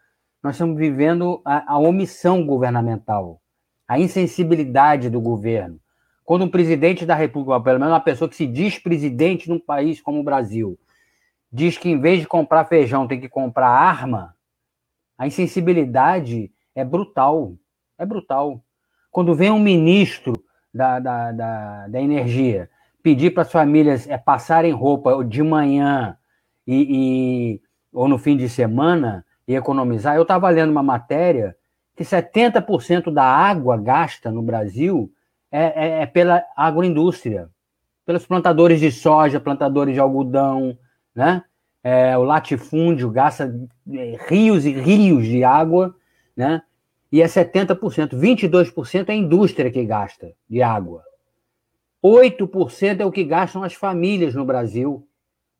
[0.42, 3.42] nós estamos vivendo a, a omissão governamental,
[3.86, 5.78] a insensibilidade do governo.
[6.24, 10.00] Quando um presidente da República, pelo menos uma pessoa que se diz presidente num país
[10.00, 10.78] como o Brasil,
[11.50, 14.34] diz que em vez de comprar feijão tem que comprar arma,
[15.16, 17.54] a insensibilidade é brutal.
[17.98, 18.62] É brutal.
[19.10, 20.32] Quando vem um ministro
[20.72, 22.70] da, da, da, da energia
[23.02, 26.16] pedir para as famílias é, passarem roupa de manhã
[26.66, 26.86] e,
[27.56, 30.14] e, ou no fim de semana, e economizar.
[30.14, 31.56] Eu estava lendo uma matéria
[31.96, 35.10] que 70% da água gasta no Brasil
[35.50, 37.48] é, é, é, pela agroindústria,
[38.04, 40.78] pelos plantadores de soja, plantadores de algodão,
[41.18, 41.42] né?
[41.82, 43.52] É, o latifúndio gasta
[43.92, 45.94] é, rios e rios de água,
[46.36, 46.62] né?
[47.10, 51.02] E é 70%, 22% é a indústria que gasta de água.
[52.04, 55.08] 8% é o que gastam as famílias no Brasil.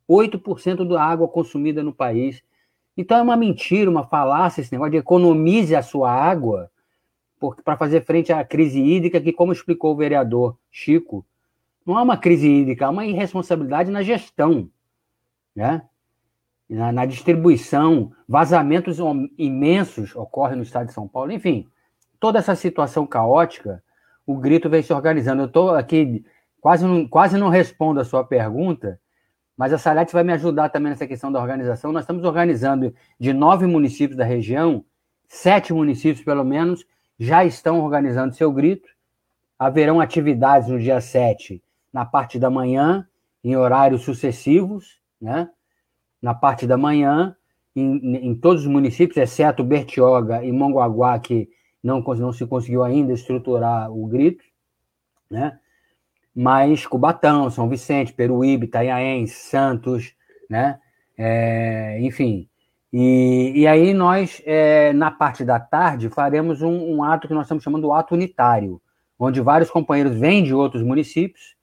[0.08, 2.40] 8% da água consumida no país.
[2.96, 6.70] Então é uma mentira, uma falácia esse negócio de economize a sua água
[7.64, 11.26] para fazer frente à crise hídrica, que, como explicou o vereador Chico,
[11.84, 14.68] não é uma crise hídrica, é uma irresponsabilidade na gestão,
[15.54, 15.82] né?
[16.68, 18.98] na, na distribuição, vazamentos
[19.38, 21.66] imensos ocorrem no estado de São Paulo, enfim,
[22.20, 23.82] toda essa situação caótica,
[24.26, 25.42] o grito vem se organizando.
[25.42, 26.24] Eu estou aqui,
[26.60, 29.00] quase não, quase não respondo a sua pergunta,
[29.56, 31.90] mas a Salete vai me ajudar também nessa questão da organização.
[31.90, 34.84] Nós estamos organizando de nove municípios da região,
[35.26, 36.84] sete municípios, pelo menos,
[37.18, 38.88] já estão organizando seu grito.
[39.58, 41.60] Haverão atividades no dia 7,
[41.92, 43.08] na parte da manhã,
[43.42, 45.48] em horários sucessivos, né?
[46.20, 47.36] Na parte da manhã,
[47.74, 51.48] em, em todos os municípios, exceto Bertioga e Mongaguá, que
[51.82, 54.44] não, não se conseguiu ainda estruturar o grito,
[55.30, 55.58] né?
[56.40, 60.14] mas Cubatão, São Vicente, Peruíbe, Itanhaém, Santos,
[60.48, 60.78] né?
[61.16, 62.48] É, enfim.
[62.92, 67.46] E, e aí nós, é, na parte da tarde, faremos um, um, ato que nós
[67.46, 68.80] estamos chamando de ato unitário,
[69.18, 71.56] onde vários companheiros vêm de outros municípios,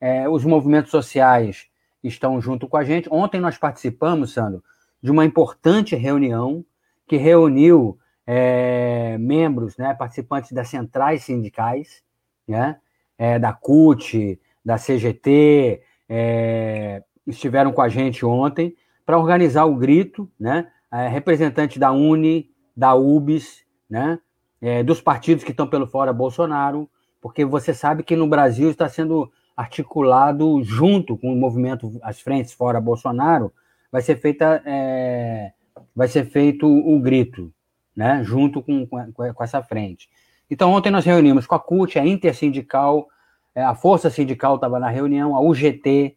[0.00, 1.66] é, os movimentos sociais
[2.04, 3.08] estão junto com a gente.
[3.10, 4.62] Ontem nós participamos, Sandro,
[5.02, 6.64] de uma importante reunião
[7.06, 12.02] que reuniu é, membros, né, participantes das centrais sindicais,
[12.46, 12.78] né,
[13.18, 18.74] é, da CUT, da CGT, é, estiveram com a gente ontem
[19.04, 20.68] para organizar o grito, né?
[20.92, 24.18] É, representante da Uni, da UBS, né?
[24.60, 26.88] É, dos partidos que estão pelo fora Bolsonaro,
[27.20, 32.52] porque você sabe que no Brasil está sendo articulado junto com o movimento as frentes
[32.52, 33.52] fora Bolsonaro,
[33.90, 35.52] vai ser feita é,
[35.94, 37.52] vai ser feito o grito,
[37.96, 38.22] né?
[38.24, 40.08] Junto com, com, essa frente.
[40.50, 43.08] Então, ontem nós reunimos com a CUT, a Intersindical,
[43.54, 46.16] é, a Força Sindical estava na reunião, a UGT,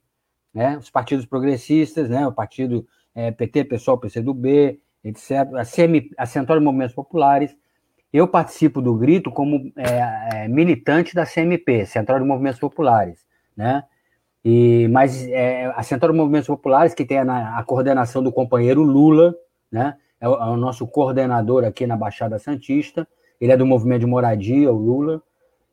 [0.54, 6.26] né, os partidos progressistas, né, o partido é, PT, PSOL, PCdoB, etc., a, CM, a
[6.26, 7.56] Central de Movimentos Populares.
[8.12, 13.26] Eu participo do Grito como é, é, militante da CMP, Central de Movimentos Populares,
[13.58, 13.84] né?
[14.46, 18.82] E, mas é, a Central de Movimentos Populares, que tem a, a coordenação do companheiro
[18.82, 19.36] Lula,
[19.70, 19.98] né?
[20.22, 23.08] É o, é o, nosso coordenador aqui na Baixada Santista,
[23.42, 25.22] ele é do movimento de moradia, o Lula,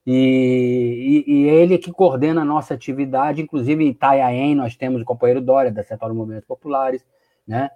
[0.07, 5.05] e, e, e ele que coordena a nossa atividade, inclusive em Itanhaém nós temos o
[5.05, 7.05] companheiro Dória, da Central Movimentos Populares,
[7.47, 7.71] né?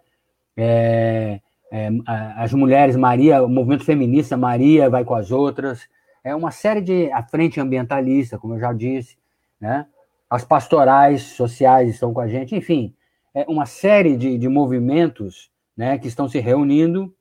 [0.57, 1.41] É,
[1.71, 1.91] é,
[2.37, 5.89] as mulheres, Maria, o movimento feminista, Maria vai com as outras,
[6.25, 9.17] é uma série de, a frente ambientalista, como eu já disse,
[9.61, 9.87] né?
[10.29, 12.95] As pastorais sociais estão com a gente, enfim,
[13.35, 17.15] é uma série de, de movimentos, né, que estão se reunindo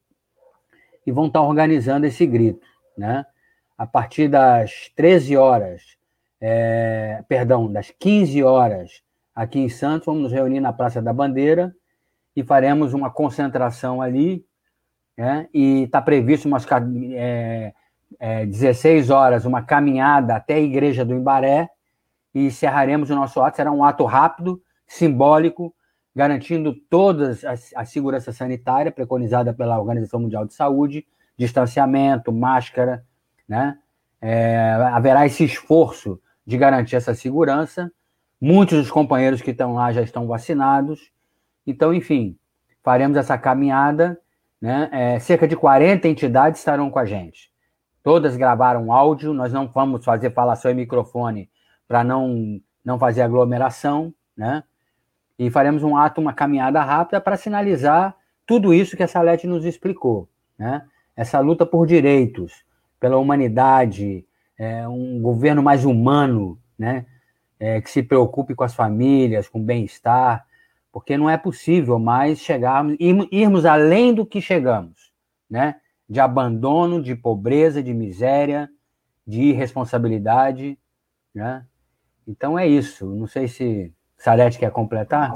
[1.05, 2.65] e vão estar organizando esse grito,
[2.97, 3.25] né?
[3.77, 5.83] a partir das 13 horas,
[6.41, 9.03] é, perdão, das 15 horas
[9.35, 11.73] aqui em Santos, vamos nos reunir na Praça da Bandeira
[12.35, 14.43] e faremos uma concentração ali.
[15.15, 15.47] Né?
[15.53, 16.65] E está previsto umas
[17.13, 17.73] é,
[18.19, 21.69] é, 16 horas uma caminhada até a Igreja do Imbaré
[22.37, 23.57] e encerraremos o nosso ato.
[23.57, 25.73] Será um ato rápido, simbólico,
[26.15, 27.35] garantindo toda
[27.75, 33.03] a, segurança sanitária preconizada pela Organização Mundial de Saúde, distanciamento, máscara,
[33.49, 33.79] né?
[34.21, 37.91] É, haverá esse esforço de garantir essa segurança.
[38.39, 41.11] Muitos dos companheiros que estão lá já estão vacinados.
[41.65, 42.37] Então, enfim,
[42.83, 44.19] faremos essa caminhada.
[44.61, 44.89] Né?
[44.91, 47.51] É, cerca de 40 entidades estarão com a gente.
[48.03, 49.33] Todas gravaram áudio.
[49.33, 51.49] Nós não vamos fazer falação em microfone
[51.87, 54.13] para não, não fazer aglomeração.
[54.35, 54.63] Né?
[55.37, 58.15] E faremos um ato, uma caminhada rápida para sinalizar
[58.45, 60.29] tudo isso que a Salete nos explicou.
[60.57, 60.83] Né?
[61.15, 62.63] Essa luta por direitos,
[62.99, 64.25] pela humanidade,
[64.57, 67.05] é, um governo mais humano, né?
[67.59, 70.45] É, que se preocupe com as famílias, com o bem-estar,
[70.91, 75.11] porque não é possível mais chegarmos, irmos além do que chegamos,
[75.49, 75.75] né?
[76.07, 78.69] De abandono, de pobreza, de miséria,
[79.25, 80.77] de irresponsabilidade,
[81.33, 81.65] né?
[82.27, 83.05] Então é isso.
[83.05, 85.31] Não sei se Salete quer completar.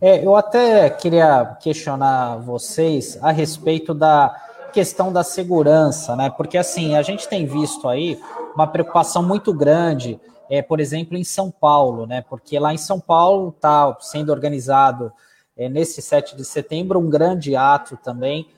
[0.00, 4.34] É, eu até queria questionar vocês a respeito da
[4.72, 6.30] questão da segurança, né?
[6.30, 8.20] Porque assim, a gente tem visto aí
[8.54, 10.18] uma preocupação muito grande,
[10.50, 12.24] é, por exemplo, em São Paulo, né?
[12.28, 15.12] Porque lá em São Paulo está sendo organizado
[15.56, 18.48] é, nesse 7 de setembro, um grande ato também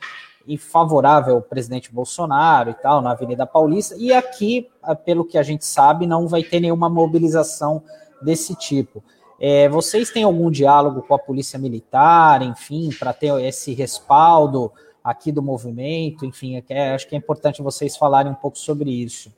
[0.57, 3.97] favorável ao presidente Bolsonaro e tal, na Avenida Paulista.
[3.99, 7.83] E aqui, ah, pelo que a gente sabe, não vai ter nenhuma mobilização
[8.23, 9.03] desse tipo.
[9.41, 14.73] É, vocês têm algum diálogo com a Polícia Militar, enfim, para ter esse respaldo
[15.03, 16.25] aqui do movimento?
[16.25, 19.33] Enfim, é, acho que é importante vocês falarem um pouco sobre isso.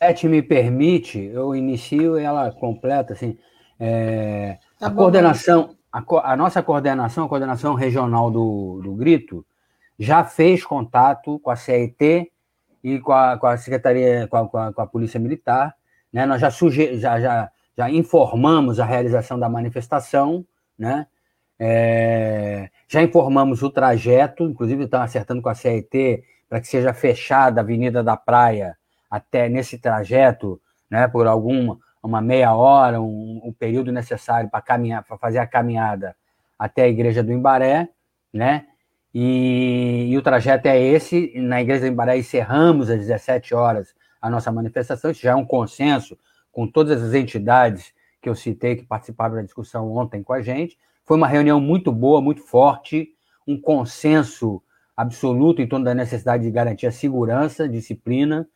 [0.00, 3.36] Sete me permite, eu inicio ela completa, assim,
[3.80, 9.44] é, tá a bom, coordenação, a, a, nossa coordenação, a coordenação regional do, do Grito,
[9.98, 12.30] já fez contato com a CET
[12.84, 15.74] e com a, com a Secretaria, com a, com a, com a Polícia Militar,
[16.12, 16.24] né?
[16.24, 20.44] Nós já, suge já, já, já informamos a realização da manifestação,
[20.78, 21.06] né?
[21.58, 27.60] É, já informamos o trajeto, inclusive estão acertando com a CET para que seja fechada
[27.60, 28.76] a Avenida da Praia
[29.10, 35.04] até nesse trajeto, né, por alguma uma meia hora, um, um período necessário para caminhar,
[35.04, 36.14] para fazer a caminhada
[36.58, 37.88] até a igreja do Imbaré,
[38.32, 38.66] né?
[39.14, 41.32] E, e, o trajeto é esse.
[41.36, 45.10] Na igreja do Imbaré encerramos às 17 horas a nossa manifestação.
[45.10, 46.16] Isso já é um consenso
[46.52, 50.78] com todas as entidades que eu citei que participaram da discussão ontem com a gente.
[51.04, 53.14] Foi uma reunião muito boa, muito forte,
[53.46, 54.62] um consenso
[54.96, 58.46] absoluto em torno da necessidade de garantir a segurança, disciplina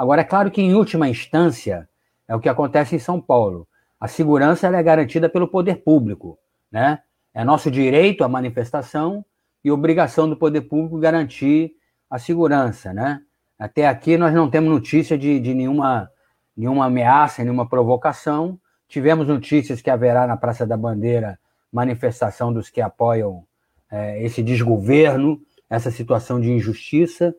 [0.00, 1.86] Agora, é claro que, em última instância,
[2.30, 3.66] é o que acontece em São Paulo.
[3.98, 6.38] A segurança é garantida pelo poder público.
[6.70, 7.00] Né?
[7.34, 9.24] É nosso direito à manifestação
[9.64, 11.72] e obrigação do poder público garantir
[12.08, 12.94] a segurança.
[12.94, 13.20] Né?
[13.58, 16.08] Até aqui, nós não temos notícia de, de nenhuma,
[16.56, 18.60] nenhuma ameaça, nenhuma provocação.
[18.86, 21.36] Tivemos notícias que haverá na Praça da Bandeira
[21.72, 23.44] manifestação dos que apoiam
[23.90, 27.34] é, esse desgoverno, essa situação de injustiça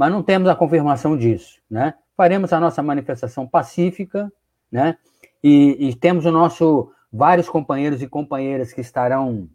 [0.00, 1.92] mas não temos a confirmação disso, né?
[2.20, 4.30] Faremos a nossa manifestação pacífica,
[4.70, 4.98] né?
[5.42, 9.48] E, e temos o nosso vários companheiros e companheiras que estarão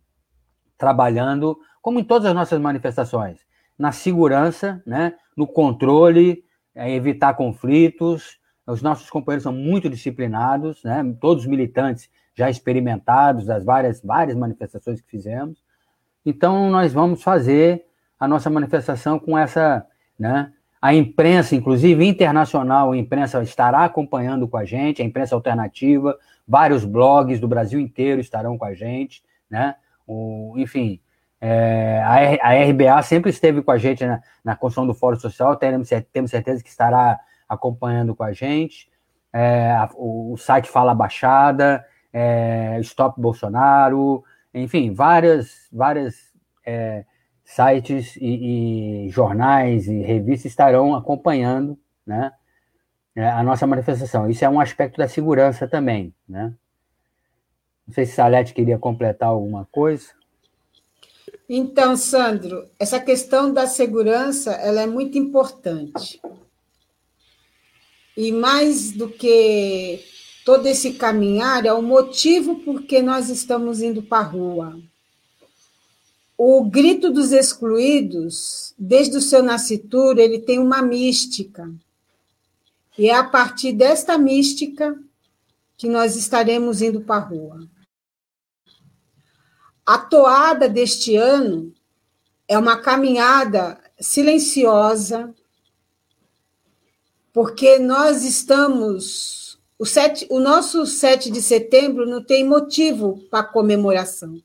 [0.75, 3.45] trabalhando, como em todas as nossas manifestações,
[3.77, 5.13] na segurança, né?
[5.37, 6.43] No controle,
[6.73, 8.39] é, evitar conflitos.
[8.65, 11.03] Os nossos companheiros são muito disciplinados, né?
[11.21, 15.63] Todos militantes já experimentados das várias várias manifestações que fizemos.
[16.25, 17.85] Então nós vamos fazer
[18.19, 19.85] a nossa manifestação com essa
[20.17, 20.51] né?
[20.85, 26.15] A imprensa, inclusive internacional, a imprensa estará acompanhando com a gente, a imprensa alternativa,
[26.47, 29.77] vários blogs do Brasil inteiro estarão com a gente, né?
[30.05, 31.01] O, enfim,
[31.41, 35.55] é, a, a, RBA sempre esteve com a gente na, na construção do Fórum Social,
[35.55, 37.19] temos, temos certeza que estará
[37.49, 38.87] acompanhando com a gente.
[39.33, 41.83] É, a, o, o, site Fala Baixada,
[42.13, 44.23] é, Stop Bolsonaro,
[44.53, 46.31] enfim, várias, várias
[46.63, 47.05] é,
[47.45, 52.31] sites e, e, jornais e revistas estarão acompanhando né,
[53.15, 54.29] é, a nossa manifestação.
[54.29, 56.13] Isso é um aspecto da segurança também.
[56.27, 56.53] Né?
[57.87, 60.07] Não sei se Salete queria completar alguma coisa.
[61.47, 66.19] Então, Sandro, essa questão da segurança ela é muito importante.
[68.17, 70.03] E mais do que
[70.43, 74.79] todo esse caminhar, é o motivo por que nós estamos indo para a rua.
[76.37, 81.73] O grito dos excluídos, desde o seu nascituro, ele tem uma mística.
[82.97, 84.97] E é a partir desta mística
[85.77, 87.67] que nós estaremos indo para a rua.
[89.85, 91.73] A toada deste ano
[92.47, 95.33] é uma caminhada silenciosa,
[97.31, 99.59] porque nós estamos.
[99.77, 104.41] O, sete, o nosso 7 de setembro não tem motivo para comemoração.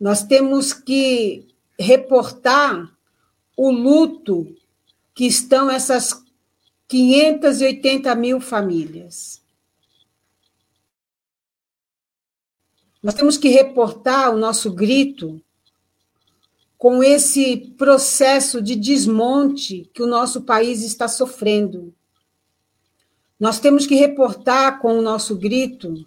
[0.00, 1.46] Nós temos que
[1.78, 2.90] reportar
[3.54, 4.56] o luto
[5.14, 6.24] que estão essas
[6.88, 9.42] 580 mil famílias.
[13.02, 15.40] Nós temos que reportar o nosso grito
[16.78, 21.94] com esse processo de desmonte que o nosso país está sofrendo.
[23.38, 26.06] Nós temos que reportar com o nosso grito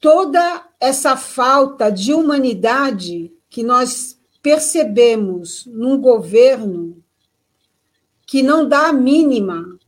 [0.00, 7.02] toda essa falta de humanidade que nós percebemos num governo
[8.26, 9.78] que não dá a mínima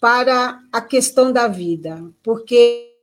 [0.00, 2.94] para a questão da vida, porque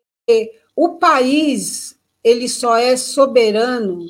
[0.73, 4.05] o país ele só é soberano,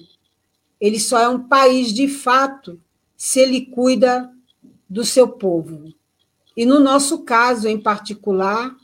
[0.79, 2.79] ele só é um país de fato
[3.17, 4.31] se ele cuida
[4.87, 5.91] do seu povo.
[6.55, 8.75] E no nosso caso em particular,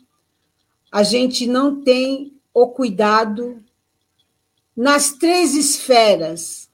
[0.91, 3.63] a gente não tem o cuidado
[4.81, 6.67] nas três esferas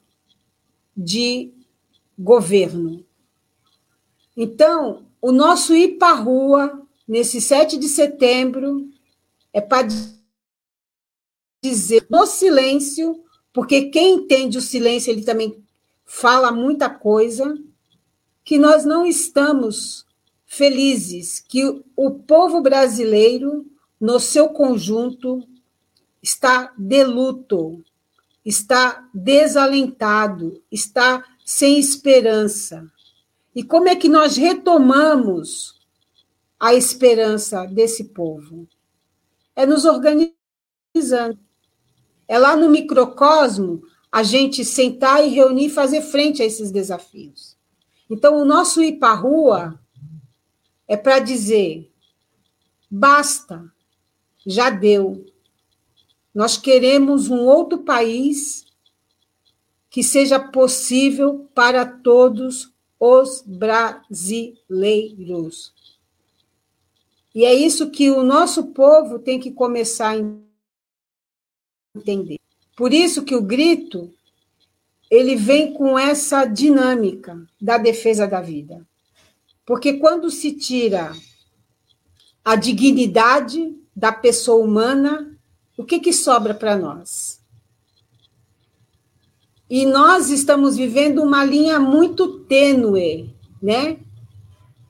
[0.96, 1.52] de
[2.18, 3.04] governo.
[4.34, 8.88] Então, o nosso ir para rua nesse 7 de setembro,
[9.52, 9.86] é para
[11.62, 15.62] dizer no silêncio, porque quem entende o silêncio, ele também
[16.02, 17.62] fala muita coisa,
[18.42, 20.06] que nós não estamos
[20.46, 21.62] felizes, que
[21.94, 25.46] o povo brasileiro, no seu conjunto,
[26.22, 27.84] está de luto,
[28.48, 32.90] está desalentado, está sem esperança.
[33.54, 35.78] E como é que nós retomamos
[36.58, 38.66] a esperança desse povo?
[39.54, 41.38] É nos organizando.
[42.26, 47.54] É lá no microcosmo a gente sentar e reunir e fazer frente a esses desafios.
[48.08, 49.78] Então, o nosso ir para a rua
[50.86, 51.92] é para dizer:
[52.90, 53.70] basta,
[54.46, 55.26] já deu.
[56.38, 58.64] Nós queremos um outro país
[59.90, 64.54] que seja possível para todos os brasileiros.
[67.34, 70.18] E é isso que o nosso povo tem que começar a
[71.96, 72.38] entender.
[72.76, 74.14] Por isso que o grito
[75.10, 78.86] ele vem com essa dinâmica da defesa da vida.
[79.66, 81.10] Porque quando se tira
[82.44, 85.36] a dignidade da pessoa humana,
[85.78, 87.40] o que, que sobra para nós?
[89.70, 94.00] E nós estamos vivendo uma linha muito tênue, né?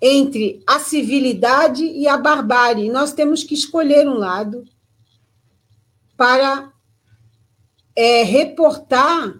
[0.01, 2.91] Entre a civilidade e a barbárie.
[2.91, 4.65] Nós temos que escolher um lado
[6.17, 6.73] para
[7.95, 9.39] é, reportar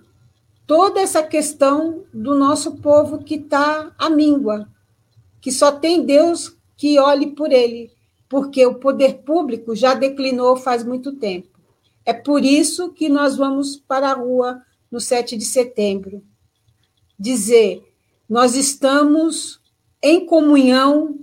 [0.67, 4.69] toda essa questão do nosso povo que está à míngua,
[5.41, 7.91] que só tem Deus que olhe por ele,
[8.29, 11.59] porque o poder público já declinou faz muito tempo.
[12.05, 16.23] É por isso que nós vamos para a rua no 7 de setembro.
[17.19, 17.83] Dizer,
[18.29, 19.61] nós estamos
[20.03, 21.19] em comunhão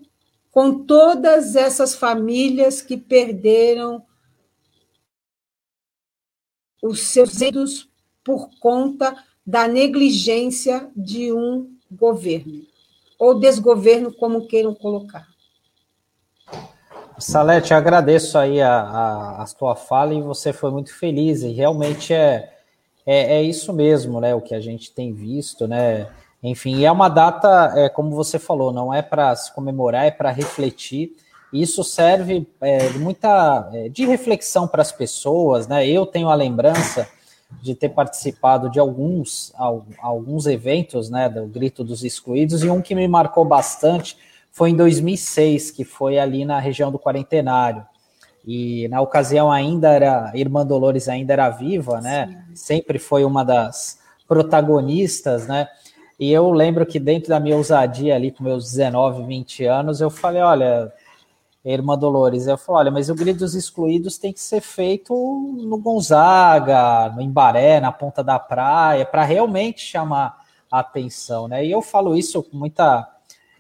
[0.52, 4.04] com todas essas famílias que perderam
[6.82, 7.88] os seus entes
[8.24, 12.66] por conta da negligência de um governo,
[13.20, 15.35] ou desgoverno, como queiram colocar.
[17.18, 22.52] Salete, agradeço aí a, a, a fala e você foi muito feliz, e realmente é,
[23.06, 24.36] é, é, isso mesmo, né?
[24.36, 26.08] O que a gente tem visto, né?
[26.44, 30.30] Enfim, é uma data, é, como você falou, não é para se comemorar, é para
[30.30, 31.16] refletir.
[31.54, 35.88] Isso serve é, muita é, de reflexão para as pessoas, né?
[35.88, 37.08] Eu tenho a lembrança
[37.62, 39.54] de ter participado de alguns,
[40.00, 44.18] alguns eventos, né, do Grito dos Excluídos, e um que me marcou bastante
[44.56, 47.86] foi em 2006, que foi ali na região do Quarentenário.
[48.48, 52.28] E na ocasião ainda era, Irmã Dolores ainda era viva, né?
[52.28, 52.56] Sim.
[52.56, 55.68] Sempre foi uma das protagonistas, né?
[56.18, 60.10] E eu lembro que dentro da minha ousadia ali, com meus 19, 20 anos, eu
[60.10, 60.90] falei, olha,
[61.66, 65.14] Irmã Dolores, eu falei, olha, mas o Grito dos Excluídos tem que ser feito
[65.68, 71.66] no Gonzaga, no Embaré, na ponta da praia, para realmente chamar a atenção, né?
[71.66, 73.15] E eu falo isso com muita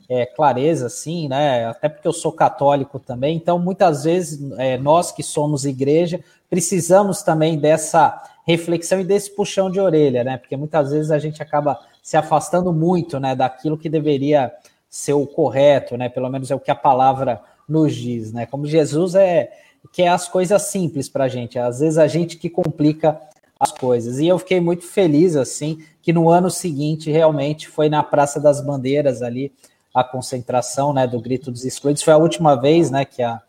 [0.10, 1.66] é, clareza, assim, né?
[1.66, 7.24] Até porque eu sou católico também, então muitas vezes é, nós que somos igreja precisamos
[7.24, 10.38] também dessa reflexão e desse puxão de orelha, né?
[10.38, 14.54] Porque muitas vezes a gente acaba se afastando muito, né, daquilo que deveria
[14.88, 16.08] ser o correto, né?
[16.08, 18.46] Pelo menos é o que a palavra nos diz, né?
[18.46, 19.50] Como Jesus é
[19.92, 23.20] que é as coisas simples para a gente, às vezes a gente que complica
[23.60, 24.20] as coisas.
[24.20, 28.62] E eu fiquei muito feliz assim que no ano seguinte realmente foi na Praça das
[28.62, 29.52] Bandeiras ali
[29.96, 32.04] a concentração, né, do Grito dos Excluídos.
[32.04, 33.42] Foi a última vez, né, que a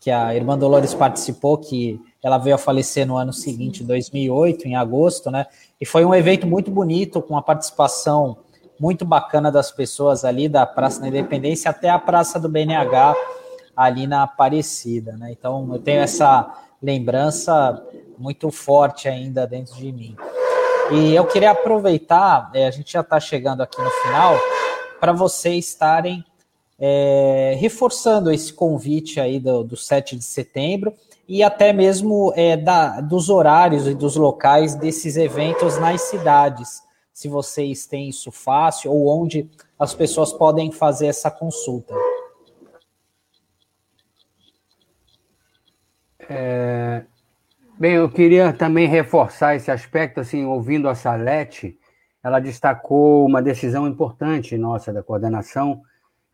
[0.00, 4.74] que a irmã Dolores participou, que ela veio a falecer no ano seguinte, 2008, em
[4.74, 5.46] agosto, né?
[5.78, 8.38] E foi um evento muito bonito, com a participação
[8.78, 13.14] muito bacana das pessoas ali da Praça da Independência até a Praça do BNH
[13.76, 15.32] ali na Aparecida, né?
[15.32, 16.50] Então eu tenho essa
[16.82, 17.82] lembrança
[18.16, 20.16] muito forte ainda dentro de mim.
[20.92, 24.34] E eu queria aproveitar, é, a gente já está chegando aqui no final,
[25.00, 26.22] para vocês estarem
[26.78, 30.94] é, reforçando esse convite aí do, do 7 de setembro
[31.26, 36.82] e até mesmo é, da, dos horários e dos locais desses eventos nas cidades,
[37.12, 39.48] se vocês têm isso fácil ou onde
[39.78, 41.94] as pessoas podem fazer essa consulta.
[46.28, 47.04] É,
[47.78, 51.79] bem, eu queria também reforçar esse aspecto, assim, ouvindo a Salete,
[52.22, 55.82] ela destacou uma decisão importante nossa da coordenação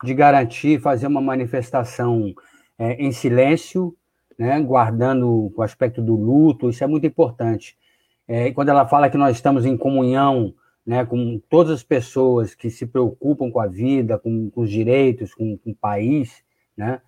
[0.03, 2.33] de garantir fazer uma manifestação
[2.77, 3.95] é, em silêncio,
[4.37, 7.75] né, guardando o aspecto do luto, isso é muito importante.
[8.27, 10.53] É, quando ela fala que nós estamos em comunhão
[10.85, 15.33] né, com todas as pessoas que se preocupam com a vida, com, com os direitos,
[15.33, 16.43] com, com o país,
[16.75, 17.01] né,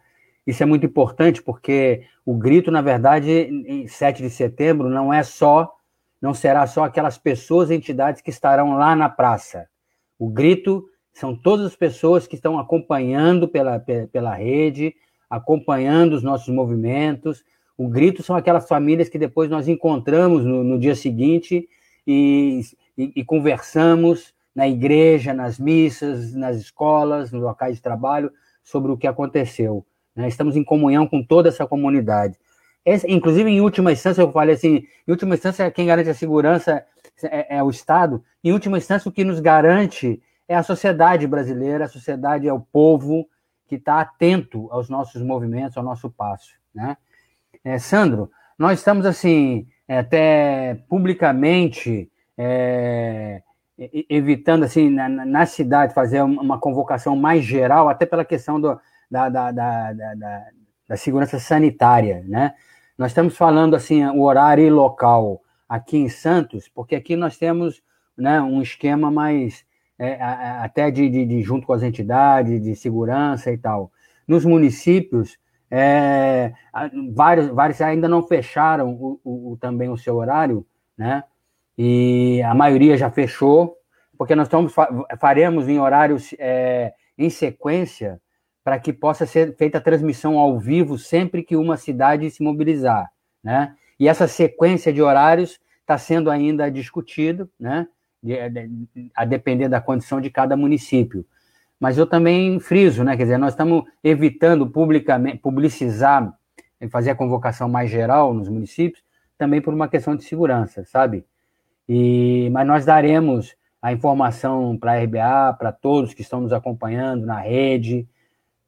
[0.47, 5.21] Isso é muito importante porque o grito, na verdade, em 7 de setembro, não é
[5.21, 5.71] só,
[6.21, 9.67] não será só aquelas pessoas e entidades que estarão lá na praça.
[10.17, 13.79] O grito são todas as pessoas que estão acompanhando pela,
[14.11, 14.93] pela rede,
[15.29, 17.43] acompanhando os nossos movimentos.
[17.77, 21.67] O grito são aquelas famílias que depois nós encontramos no, no dia seguinte
[22.05, 22.61] e,
[22.97, 28.31] e, e conversamos na igreja, nas missas, nas escolas, nos locais de trabalho,
[28.63, 29.85] sobre o que aconteceu.
[30.15, 30.27] Né?
[30.27, 32.37] Estamos em comunhão com toda essa comunidade.
[32.85, 36.85] Esse, inclusive, em última instância, eu falei assim: em última instância, quem garante a segurança
[37.23, 38.23] é, é, o Estado.
[38.43, 42.59] Em última instância, o que nos garante é a sociedade brasileira, a sociedade é o
[42.59, 43.27] povo
[43.67, 46.53] que está atento aos nossos movimentos, ao nosso passo.
[46.73, 46.97] Né?
[47.63, 52.09] É, Sandro, nós estamos assim, até publicamente.
[52.37, 53.41] É,
[54.09, 58.77] evitando assim na, na, cidade fazer uma convocação mais geral, até pela questão do,
[59.09, 59.93] da, da, da,
[60.87, 62.55] da segurança sanitária, né?
[62.99, 67.81] Nós estamos falando assim o horário e local aqui em Santos, porque aqui nós temos
[68.17, 69.65] né, um esquema mais
[69.97, 73.89] é, até de, de, de, junto com as entidades de segurança e tal.
[74.27, 75.39] Nos municípios,
[75.71, 76.51] é,
[77.13, 81.23] vários, vários ainda não fecharam o, o, também o seu horário, né?
[81.77, 83.77] e a maioria já fechou,
[84.17, 84.75] porque nós estamos,
[85.17, 88.19] faremos em horários é, em sequência
[88.69, 93.11] para que possa ser feita a transmissão ao vivo sempre que uma cidade se mobilizar,
[93.43, 93.75] né?
[93.99, 97.87] E essa sequência de horários está sendo ainda discutido, né?
[99.15, 101.25] A depender da condição de cada município.
[101.79, 103.17] Mas eu também friso, né?
[103.17, 106.31] Quer dizer, nós estamos evitando publicamente publicizar,
[106.91, 109.03] fazer a convocação mais geral nos municípios,
[109.35, 111.25] também por uma questão de segurança, sabe?
[111.87, 117.25] E, mas nós daremos a informação para a RBA, para todos que estão nos acompanhando
[117.25, 118.07] na rede,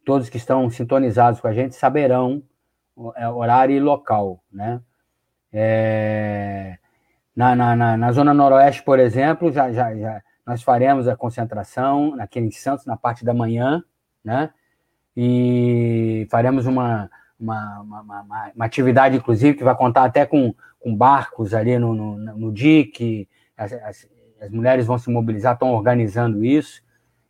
[0.06, 2.42] todos que estão sintonizados com a gente saberão
[3.16, 4.82] é, horário e local, né?
[5.54, 6.78] É,
[7.36, 12.48] na, na, na, Zona Noroeste, por exemplo, já, já, já nós faremos a concentração naquele
[12.48, 13.84] em Santos na parte da manhã,
[14.24, 14.52] né?
[15.16, 20.96] E faremos uma, uma, uma, uma, uma atividade, inclusive, que vai contar até com com
[20.96, 22.54] barcos ali no, no, no
[23.56, 24.10] as, as,
[24.42, 26.82] as, mulheres vão se mobilizar, estão organizando isso,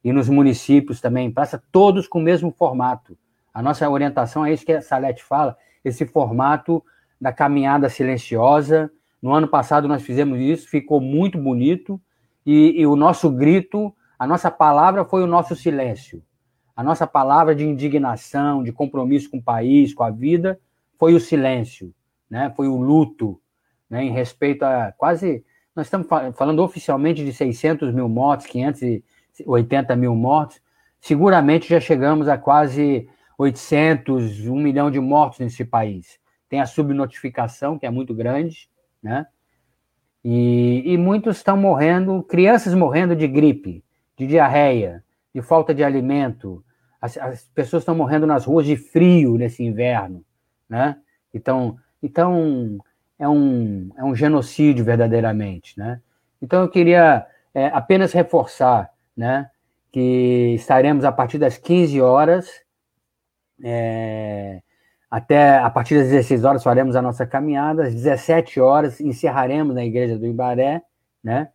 [0.04, 3.18] e nos municípios também, passa todos com o mesmo formato.
[3.54, 6.84] A nossa orientação é isso que a Salete fala, esse formato
[7.20, 8.91] da caminhada silenciosa.
[9.22, 12.02] No ano passado nós fizemos isso, ficou muito bonito,
[12.45, 16.24] e, e o nosso grito, a nossa palavra foi o nosso silêncio.
[16.76, 20.60] A nossa palavra de indignação, de compromisso com o país, com a vida,
[20.97, 21.93] foi o silêncio,
[22.30, 22.52] né?
[22.56, 23.39] foi o luto,
[23.89, 25.43] né, em respeito a quase.
[25.76, 28.47] Nós estamos falando oficialmente de 600 mil mortos,
[29.34, 30.61] 580 mil mortos.
[30.99, 36.19] Seguramente já chegamos a quase 800, 1 milhão de mortos nesse país.
[36.47, 38.69] Tem a subnotificação, que é muito grande,
[39.01, 39.25] né?
[40.23, 43.84] E, e muitos estão morrendo, crianças morrendo de gripe,
[44.15, 45.03] de diarreia,
[45.34, 46.63] de falta de alimento.
[47.01, 50.24] As, as pessoas estão morrendo nas ruas de frio nesse inverno,
[50.70, 50.97] né?
[51.33, 52.78] Então, então
[53.17, 55.99] é um, é um genocídio verdadeiramente, né?
[56.41, 59.50] Então eu queria é, apenas reforçar, né,
[59.92, 62.50] que estaremos a partir das 15 horas
[63.63, 64.62] é,
[65.09, 69.83] até a partir das 16 horas faremos a nossa caminhada, às 17 horas encerraremos na
[69.83, 70.82] igreja do Imbaré,
[71.21, 71.50] né?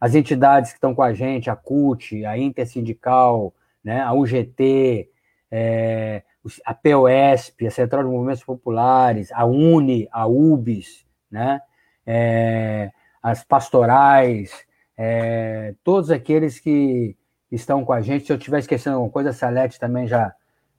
[0.00, 5.08] As entidades que estão com a gente, a CUT, a Intersindical, né, a UGT,
[5.50, 6.22] é,
[6.64, 11.60] a POSP, a Central de Movimentos Populares, a UNE, a UBS, né?
[12.06, 12.90] É,
[13.22, 17.16] as pastorais, é, todos aqueles que
[17.50, 18.26] estão com a gente.
[18.26, 20.34] Se eu estiver esquecendo alguma coisa, a Salete também já,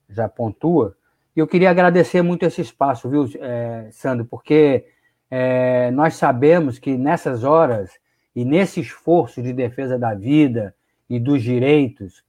[0.09, 0.95] já pontua.
[1.35, 4.85] E eu queria agradecer muito esse espaço, viu, é, Sandro, porque
[5.29, 7.91] é, nós sabemos que nessas horas
[8.35, 10.75] e nesse esforço de defesa da vida
[11.09, 12.23] e dos direitos,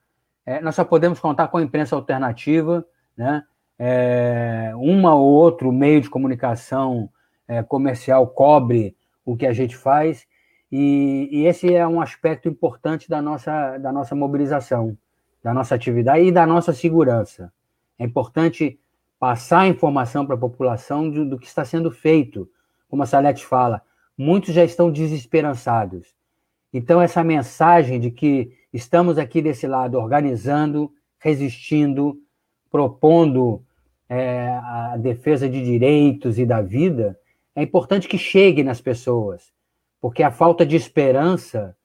[0.44, 2.86] é, nós só podemos contar com a imprensa alternativa,
[3.16, 3.44] né?
[3.78, 7.10] É, uma ou outro meio de comunicação
[7.46, 10.26] é, comercial cobre o que a gente faz,
[10.70, 14.96] e, e, esse é um aspecto importante da nossa, da nossa mobilização,
[15.42, 17.52] da nossa atividade e da nossa segurança.
[17.98, 18.78] É importante
[19.18, 22.48] passar a informação para a população do, do, que está sendo feito.
[22.88, 23.80] Como a Salete fala,
[24.16, 26.14] muitos já estão desesperançados.
[26.72, 32.20] Então, essa mensagem de que estamos aqui desse lado, organizando, resistindo,
[32.70, 33.62] propondo
[34.08, 37.18] é, a defesa de direitos e da vida,
[37.54, 39.52] é importante que chegue nas pessoas,
[40.00, 41.76] porque a falta de esperança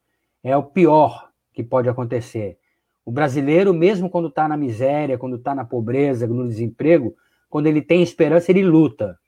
[0.44, 2.58] é o pior que pode acontecer.
[3.06, 7.16] O brasileiro, mesmo quando está na miséria, quando está na pobreza, no desemprego,
[7.50, 9.20] Quando ele tem esperança, ele luta.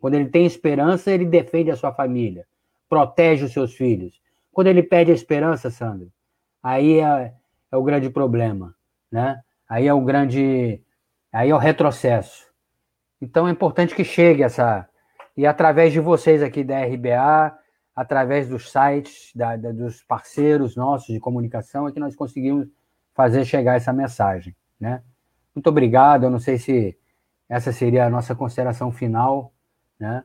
[0.00, 2.44] Quando ele tem esperança, ele defende a sua família,
[2.88, 4.20] protege os seus filhos.
[4.52, 6.10] Quando ele perde a esperança, Sandro,
[6.60, 7.32] aí é,
[7.70, 8.74] é o grande problema,
[9.12, 9.40] né?
[9.68, 10.82] Aí é o grande,
[11.32, 12.46] aí é o retrocesso.
[13.22, 14.88] Então é importante que chegue essa
[15.36, 17.56] e através de vocês aqui da RBA,
[17.98, 22.68] através dos sites, da, da, dos parceiros nossos de comunicação, é que nós conseguimos
[23.12, 25.02] fazer chegar essa mensagem, né?
[25.52, 26.22] Muito obrigado.
[26.22, 26.96] Eu não sei se
[27.48, 29.52] essa seria a nossa consideração final,
[29.98, 30.22] né?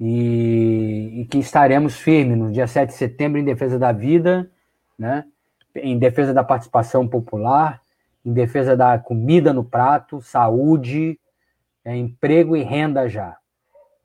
[0.00, 4.50] E, e, que estaremos firmes no dia 7 de setembro em defesa da vida,
[4.98, 5.26] né?
[5.76, 7.82] em defesa da participação popular,
[8.24, 11.20] em defesa da comida no prato, saúde,
[11.84, 13.36] é, emprego e renda já.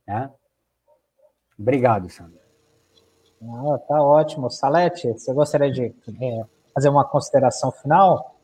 [0.06, 0.30] Né?
[1.58, 2.47] Obrigado, Sandra.
[3.42, 4.50] Ah, tá ótimo.
[4.50, 6.44] Salete, você gostaria de é,
[6.74, 8.36] fazer uma consideração final?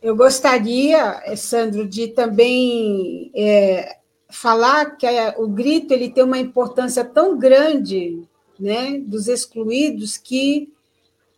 [0.00, 3.98] Eu gostaria, Sandro, de também é,
[4.30, 5.06] falar que
[5.36, 8.22] o grito ele tem uma importância tão grande
[8.58, 10.72] né, dos excluídos que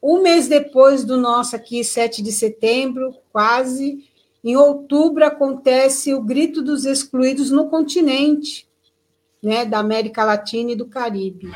[0.02, 4.04] um mês depois do nosso aqui, 7 de setembro, quase,
[4.42, 8.66] em outubro acontece o grito dos excluídos no continente,
[9.42, 11.50] né, da América Latina e do Caribe.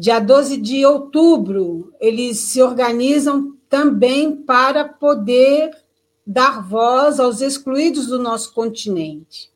[0.00, 5.76] Dia 12 de outubro, eles se organizam também para poder
[6.24, 9.50] dar voz aos excluídos do nosso continente.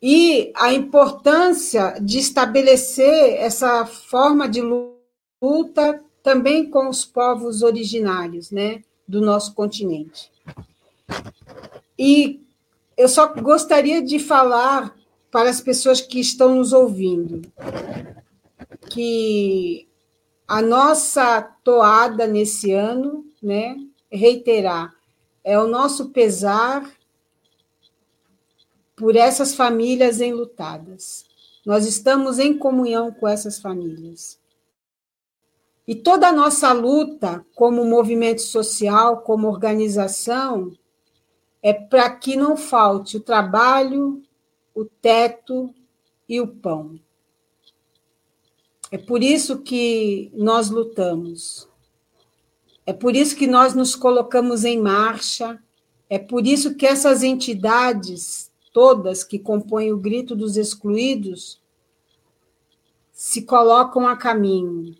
[0.00, 8.84] E a importância de estabelecer essa forma de luta também com os povos originários, né,
[9.08, 10.30] do nosso continente.
[11.98, 12.40] E
[12.96, 14.94] eu só gostaria de falar
[15.32, 17.42] para as pessoas que estão nos ouvindo
[18.90, 19.88] que
[20.46, 23.76] a nossa toada nesse ano, né,
[24.10, 24.94] reiterar,
[25.42, 26.90] é o nosso pesar
[28.96, 31.24] por essas famílias enlutadas.
[31.64, 34.40] Nós estamos em comunhão com essas famílias.
[35.86, 40.72] E toda a nossa luta, como movimento social, como organização,
[41.62, 44.22] é para que não falte o trabalho,
[44.74, 45.72] o teto
[46.28, 46.98] e o pão.
[48.90, 51.68] É por isso que nós lutamos.
[52.84, 55.60] É por isso que nós nos colocamos em marcha.
[56.08, 61.60] É por isso que essas entidades, todas que compõem o grito dos excluídos,
[63.12, 64.94] se colocam a caminho.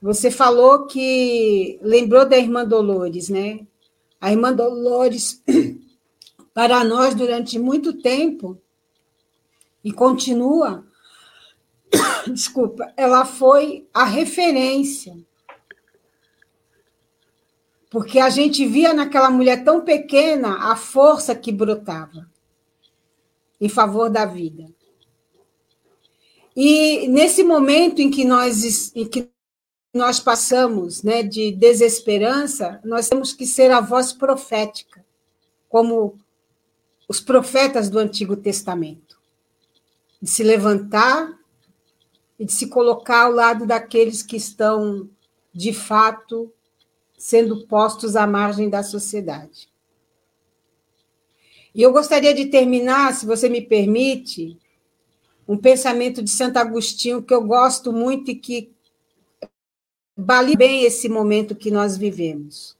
[0.00, 3.66] Você falou que lembrou da irmã Dolores, né?
[4.20, 5.42] A irmã Dolores,
[6.54, 8.58] para nós, durante muito tempo,
[9.82, 10.86] e continua,
[12.32, 15.16] desculpa, ela foi a referência.
[17.90, 22.28] Porque a gente via naquela mulher tão pequena a força que brotava
[23.60, 24.66] em favor da vida.
[26.56, 29.28] E nesse momento em que nós, em que
[29.92, 35.04] nós passamos né, de desesperança, nós temos que ser a voz profética,
[35.68, 36.18] como
[37.08, 39.18] os profetas do Antigo Testamento,
[40.20, 41.32] de se levantar
[42.38, 45.08] e de se colocar ao lado daqueles que estão,
[45.52, 46.52] de fato,
[47.16, 49.68] sendo postos à margem da sociedade.
[51.74, 54.58] E eu gostaria de terminar, se você me permite,
[55.46, 58.72] um pensamento de Santo Agostinho que eu gosto muito e que
[60.16, 62.76] vale bem esse momento que nós vivemos.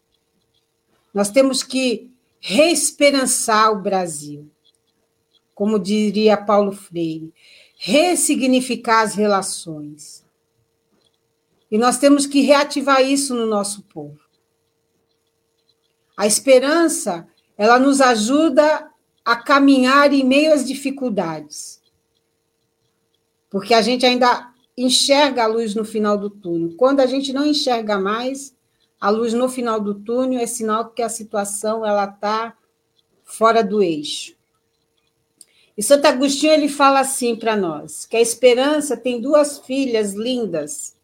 [1.12, 2.10] Nós temos que
[2.40, 4.50] reesperançar o Brasil,
[5.54, 7.32] como diria Paulo Freire,
[7.86, 10.24] ressignificar as relações.
[11.70, 14.18] E nós temos que reativar isso no nosso povo.
[16.16, 17.28] A esperança,
[17.58, 18.90] ela nos ajuda
[19.22, 21.82] a caminhar em meio às dificuldades.
[23.50, 26.74] Porque a gente ainda enxerga a luz no final do túnel.
[26.78, 28.56] Quando a gente não enxerga mais
[28.98, 32.56] a luz no final do túnel, é sinal que a situação ela está
[33.24, 34.33] fora do eixo.
[35.76, 40.96] E Santo Agostinho ele fala assim para nós, que a esperança tem duas filhas lindas,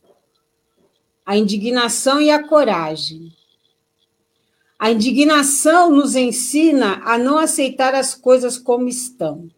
[1.26, 3.32] a indignação e a coragem.
[4.78, 9.50] A indignação nos ensina a não aceitar as coisas como estão.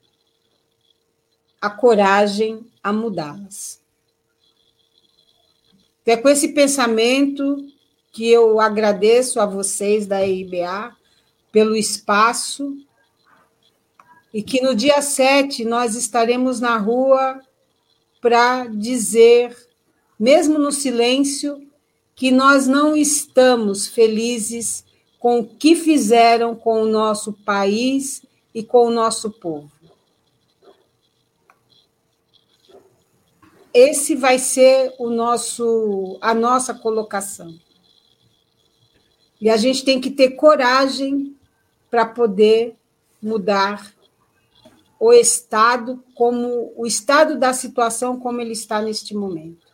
[1.60, 3.80] A coragem a mudá-las.
[6.05, 7.64] É com esse pensamento
[8.10, 10.94] que eu agradeço a vocês da IBA
[11.52, 12.76] pelo espaço
[14.32, 17.40] e que no dia 7 nós estaremos na rua
[18.20, 19.56] para dizer,
[20.18, 21.68] mesmo no silêncio,
[22.14, 24.84] que nós não estamos felizes
[25.18, 28.22] com o que fizeram com o nosso país
[28.54, 29.70] e com o nosso povo.
[33.74, 37.59] Esse vai ser o nosso a nossa colocação.
[39.40, 41.36] E a gente tem que ter coragem
[41.90, 42.76] para poder
[43.20, 43.91] mudar
[45.02, 49.66] o estado como o estado da situação como ele está neste momento.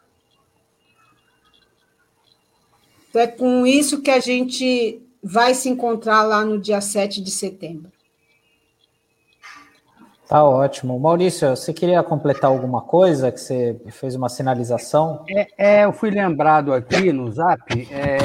[3.10, 7.30] Então é com isso que a gente vai se encontrar lá no dia 7 de
[7.30, 7.92] setembro.
[10.26, 10.98] Tá ótimo.
[10.98, 13.30] Maurício, você queria completar alguma coisa?
[13.30, 15.26] Que você fez uma sinalização?
[15.28, 18.18] É, é eu fui lembrado aqui no Zap, é,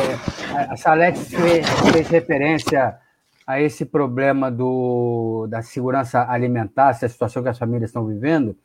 [0.69, 2.97] a Salete fez, fez, referência
[3.45, 8.55] a esse problema do, da segurança alimentar, essa situação que as famílias estão vivendo,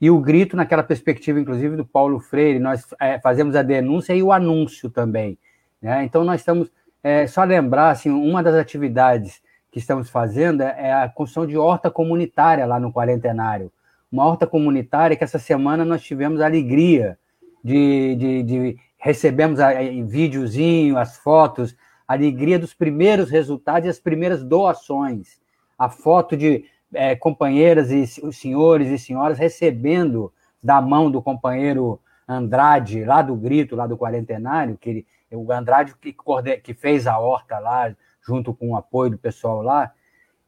[0.00, 4.22] e o grito naquela perspectiva, inclusive, do Paulo Freire, nós é, fazemos a denúncia e
[4.22, 5.38] o anúncio também.
[5.80, 6.04] Né?
[6.04, 6.70] Então, nós estamos,
[7.02, 9.40] é, só lembrar, assim, uma das atividades
[9.70, 13.72] que estamos fazendo é a construção de horta comunitária lá no Quarentenário.
[14.10, 17.18] Uma horta comunitária que essa semana nós tivemos a alegria
[17.62, 23.90] de, de, de recebemos a, a, videozinho, as fotos, a alegria dos primeiros resultados e
[23.90, 25.40] as primeiras doações.
[25.78, 30.32] A foto de é, companheiras e senhores e senhoras recebendo
[30.62, 35.94] da mão do companheiro Andrade, lá do Grito, lá do Quarentenário, que ele, o Andrade
[36.00, 36.14] que,
[36.62, 37.94] que fez a horta lá,
[38.26, 39.92] junto com o apoio do pessoal lá.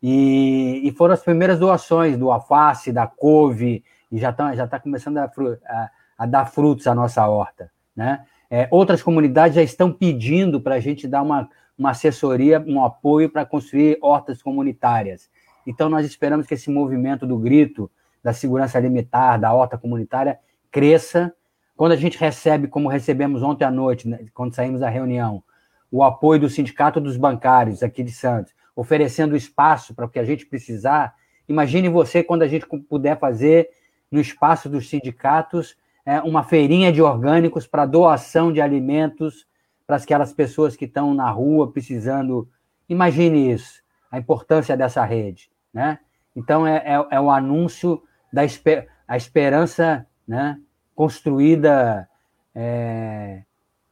[0.03, 4.79] E, e foram as primeiras doações do alface, da couve, e já está já tá
[4.79, 7.71] começando a, a, a, dar frutos a nossa horta.
[7.95, 8.25] Né?
[8.51, 13.31] É, outras comunidades já estão pedindo para a gente dar uma, uma assessoria, um apoio
[13.31, 15.29] para construir hortas comunitárias.
[15.67, 17.91] Então, nós esperamos que esse movimento do grito,
[18.23, 20.39] da segurança alimentar, da horta comunitária,
[20.71, 21.35] cresça.
[21.77, 25.43] Quando a gente recebe, como recebemos ontem à noite, né, quando saímos da reunião,
[25.91, 30.25] o apoio do Sindicato dos Bancários aqui de Santos, oferecendo espaço para o que a
[30.25, 31.15] gente precisar.
[31.49, 33.71] Imagine você quando a gente puder fazer
[34.11, 35.77] no espaço dos sindicatos
[36.07, 39.47] é, uma feirinha de orgânicos para doação de alimentos
[39.87, 42.49] para aquelas pessoas que estão na rua precisando.
[42.89, 45.99] Imagine isso, a importância dessa rede, né?
[46.35, 48.03] Então é, é, é o anúncio
[48.33, 50.59] da esper a esperança, né,
[50.93, 52.09] construída
[52.53, 53.43] é,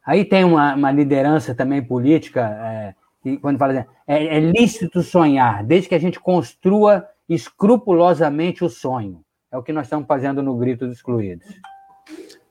[0.05, 5.03] Aí tem uma, uma liderança também política, é, que quando fala assim, é, é lícito
[5.03, 9.24] sonhar, desde que a gente construa escrupulosamente o sonho.
[9.51, 11.47] É o que nós estamos fazendo no Grito dos Excluídos.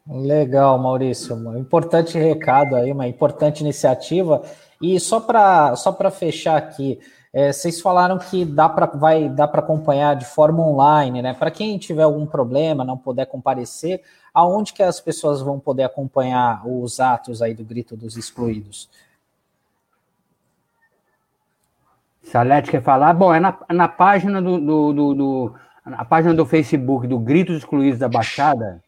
[0.05, 1.57] Legal, Maurício.
[1.57, 4.43] Importante recado aí, uma importante iniciativa.
[4.81, 6.99] E só para só fechar aqui,
[7.31, 11.33] é, vocês falaram que dá para vai dá para acompanhar de forma online, né?
[11.33, 14.01] Para quem tiver algum problema, não puder comparecer,
[14.33, 18.89] aonde que as pessoas vão poder acompanhar os atos aí do Grito dos Excluídos?
[22.23, 23.13] Salete quer falar?
[23.13, 25.55] Bom, é na, na página do, do, do, do,
[25.85, 28.82] na página do Facebook do Gritos Excluídos da Baixada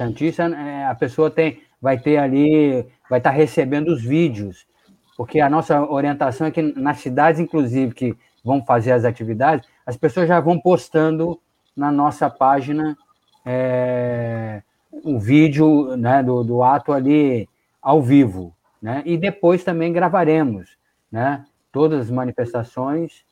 [0.00, 4.66] Santista, é, a pessoa tem, vai ter ali, vai estar recebendo os vídeos,
[5.14, 9.98] porque a nossa orientação é que nas cidades, inclusive, que vão fazer as atividades, as
[9.98, 11.38] pessoas já vão postando
[11.76, 12.96] na nossa página
[13.44, 14.62] é,
[15.04, 17.46] um vídeo né, do, do ato ali
[17.82, 19.02] ao vivo, né?
[19.04, 20.78] E depois também gravaremos,
[21.12, 21.44] né?
[21.70, 23.22] Todas as manifestações,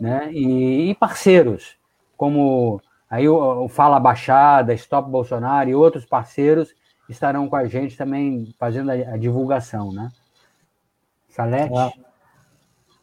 [0.00, 0.28] né?
[0.32, 1.76] E, e parceiros,
[2.16, 6.74] como aí o, o, Fala Baixada, Stop Bolsonaro e outros parceiros
[7.08, 10.10] estarão com a gente também fazendo a, a divulgação, né?
[11.28, 11.76] Salete?
[11.76, 11.92] Ah.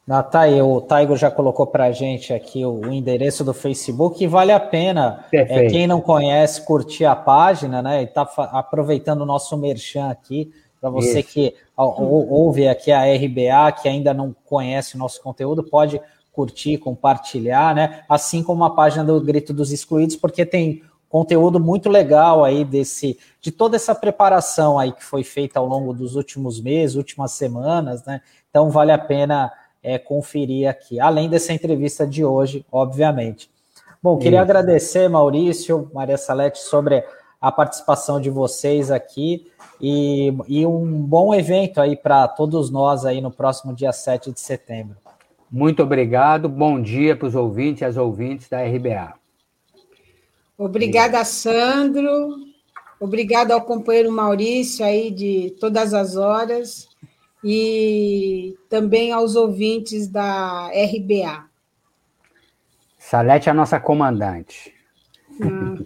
[0.06, 4.22] Ah, tá aí, o Taigo já colocou para a gente aqui o, endereço do Facebook
[4.22, 8.02] e vale a pena, é, quem não conhece, curtir a página, né?
[8.02, 11.30] E tá aproveitando o nosso merchan aqui, para você Isso.
[11.30, 15.98] que ou, ouve aqui a RBA, que ainda não conhece o nosso conteúdo, pode
[16.34, 18.04] curtir, compartilhar, né?
[18.08, 23.16] Assim como a página do Grito dos Excluídos, porque tem conteúdo muito legal aí desse
[23.40, 28.04] de toda essa preparação aí que foi feita ao longo dos últimos meses, últimas semanas,
[28.04, 28.20] né?
[28.50, 29.52] Então vale a pena
[29.82, 33.48] é, conferir aqui, além dessa entrevista de hoje, obviamente.
[34.02, 34.42] Bom, queria Isso.
[34.42, 37.04] agradecer, Maurício, Maria Salete, sobre
[37.40, 39.46] a participação de vocês aqui
[39.80, 44.40] e, e um bom evento aí para todos nós aí no próximo dia 7 de
[44.40, 44.96] setembro.
[45.54, 49.14] Muito obrigado, bom dia para os ouvintes e as ouvintes da RBA.
[50.58, 52.10] Obrigada, Sandro.
[52.98, 56.88] Obrigado ao companheiro Maurício aí de todas as horas
[57.44, 61.44] e também aos ouvintes da RBA.
[62.98, 64.74] Salete é a nossa comandante.
[65.40, 65.76] Hum.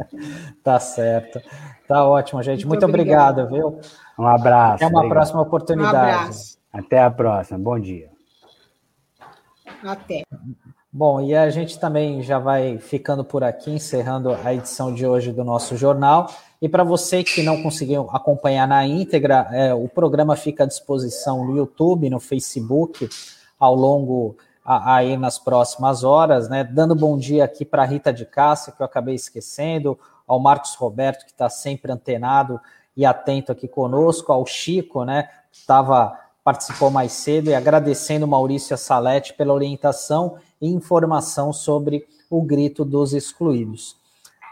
[0.64, 1.42] tá certo.
[1.86, 2.66] Tá ótimo, gente.
[2.66, 3.80] Muito, Muito obrigado, viu?
[4.18, 4.76] Um abraço.
[4.76, 5.14] Até uma obrigado.
[5.14, 5.94] próxima oportunidade.
[5.94, 6.58] Um abraço.
[6.72, 7.58] Até a próxima.
[7.58, 8.09] Bom dia.
[9.82, 10.22] Até.
[10.92, 15.32] Bom, e a gente também já vai ficando por aqui, encerrando a edição de hoje
[15.32, 16.28] do nosso jornal.
[16.60, 21.44] E para você que não conseguiu acompanhar na íntegra, é, o programa fica à disposição
[21.44, 23.08] no YouTube, no Facebook,
[23.58, 26.64] ao longo aí nas próximas horas, né?
[26.64, 31.24] Dando bom dia aqui para Rita de Cássia, que eu acabei esquecendo, ao Marcos Roberto,
[31.24, 32.60] que está sempre antenado
[32.96, 35.28] e atento aqui conosco, ao Chico, né?
[35.50, 42.42] Que estava participou mais cedo e agradecendo Maurício Salete pela orientação e informação sobre o
[42.42, 43.96] grito dos excluídos.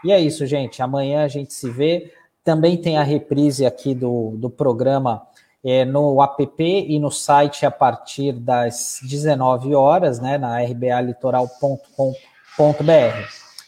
[0.03, 0.81] E é isso, gente.
[0.81, 2.13] Amanhã a gente se vê.
[2.43, 5.21] Também tem a reprise aqui do, do programa
[5.63, 12.13] é, no app e no site a partir das 19 horas, né, na rbalitoral.com.br.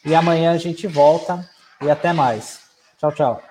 [0.06, 1.48] E amanhã a gente volta
[1.81, 2.61] e até mais.
[2.98, 3.51] Tchau, tchau.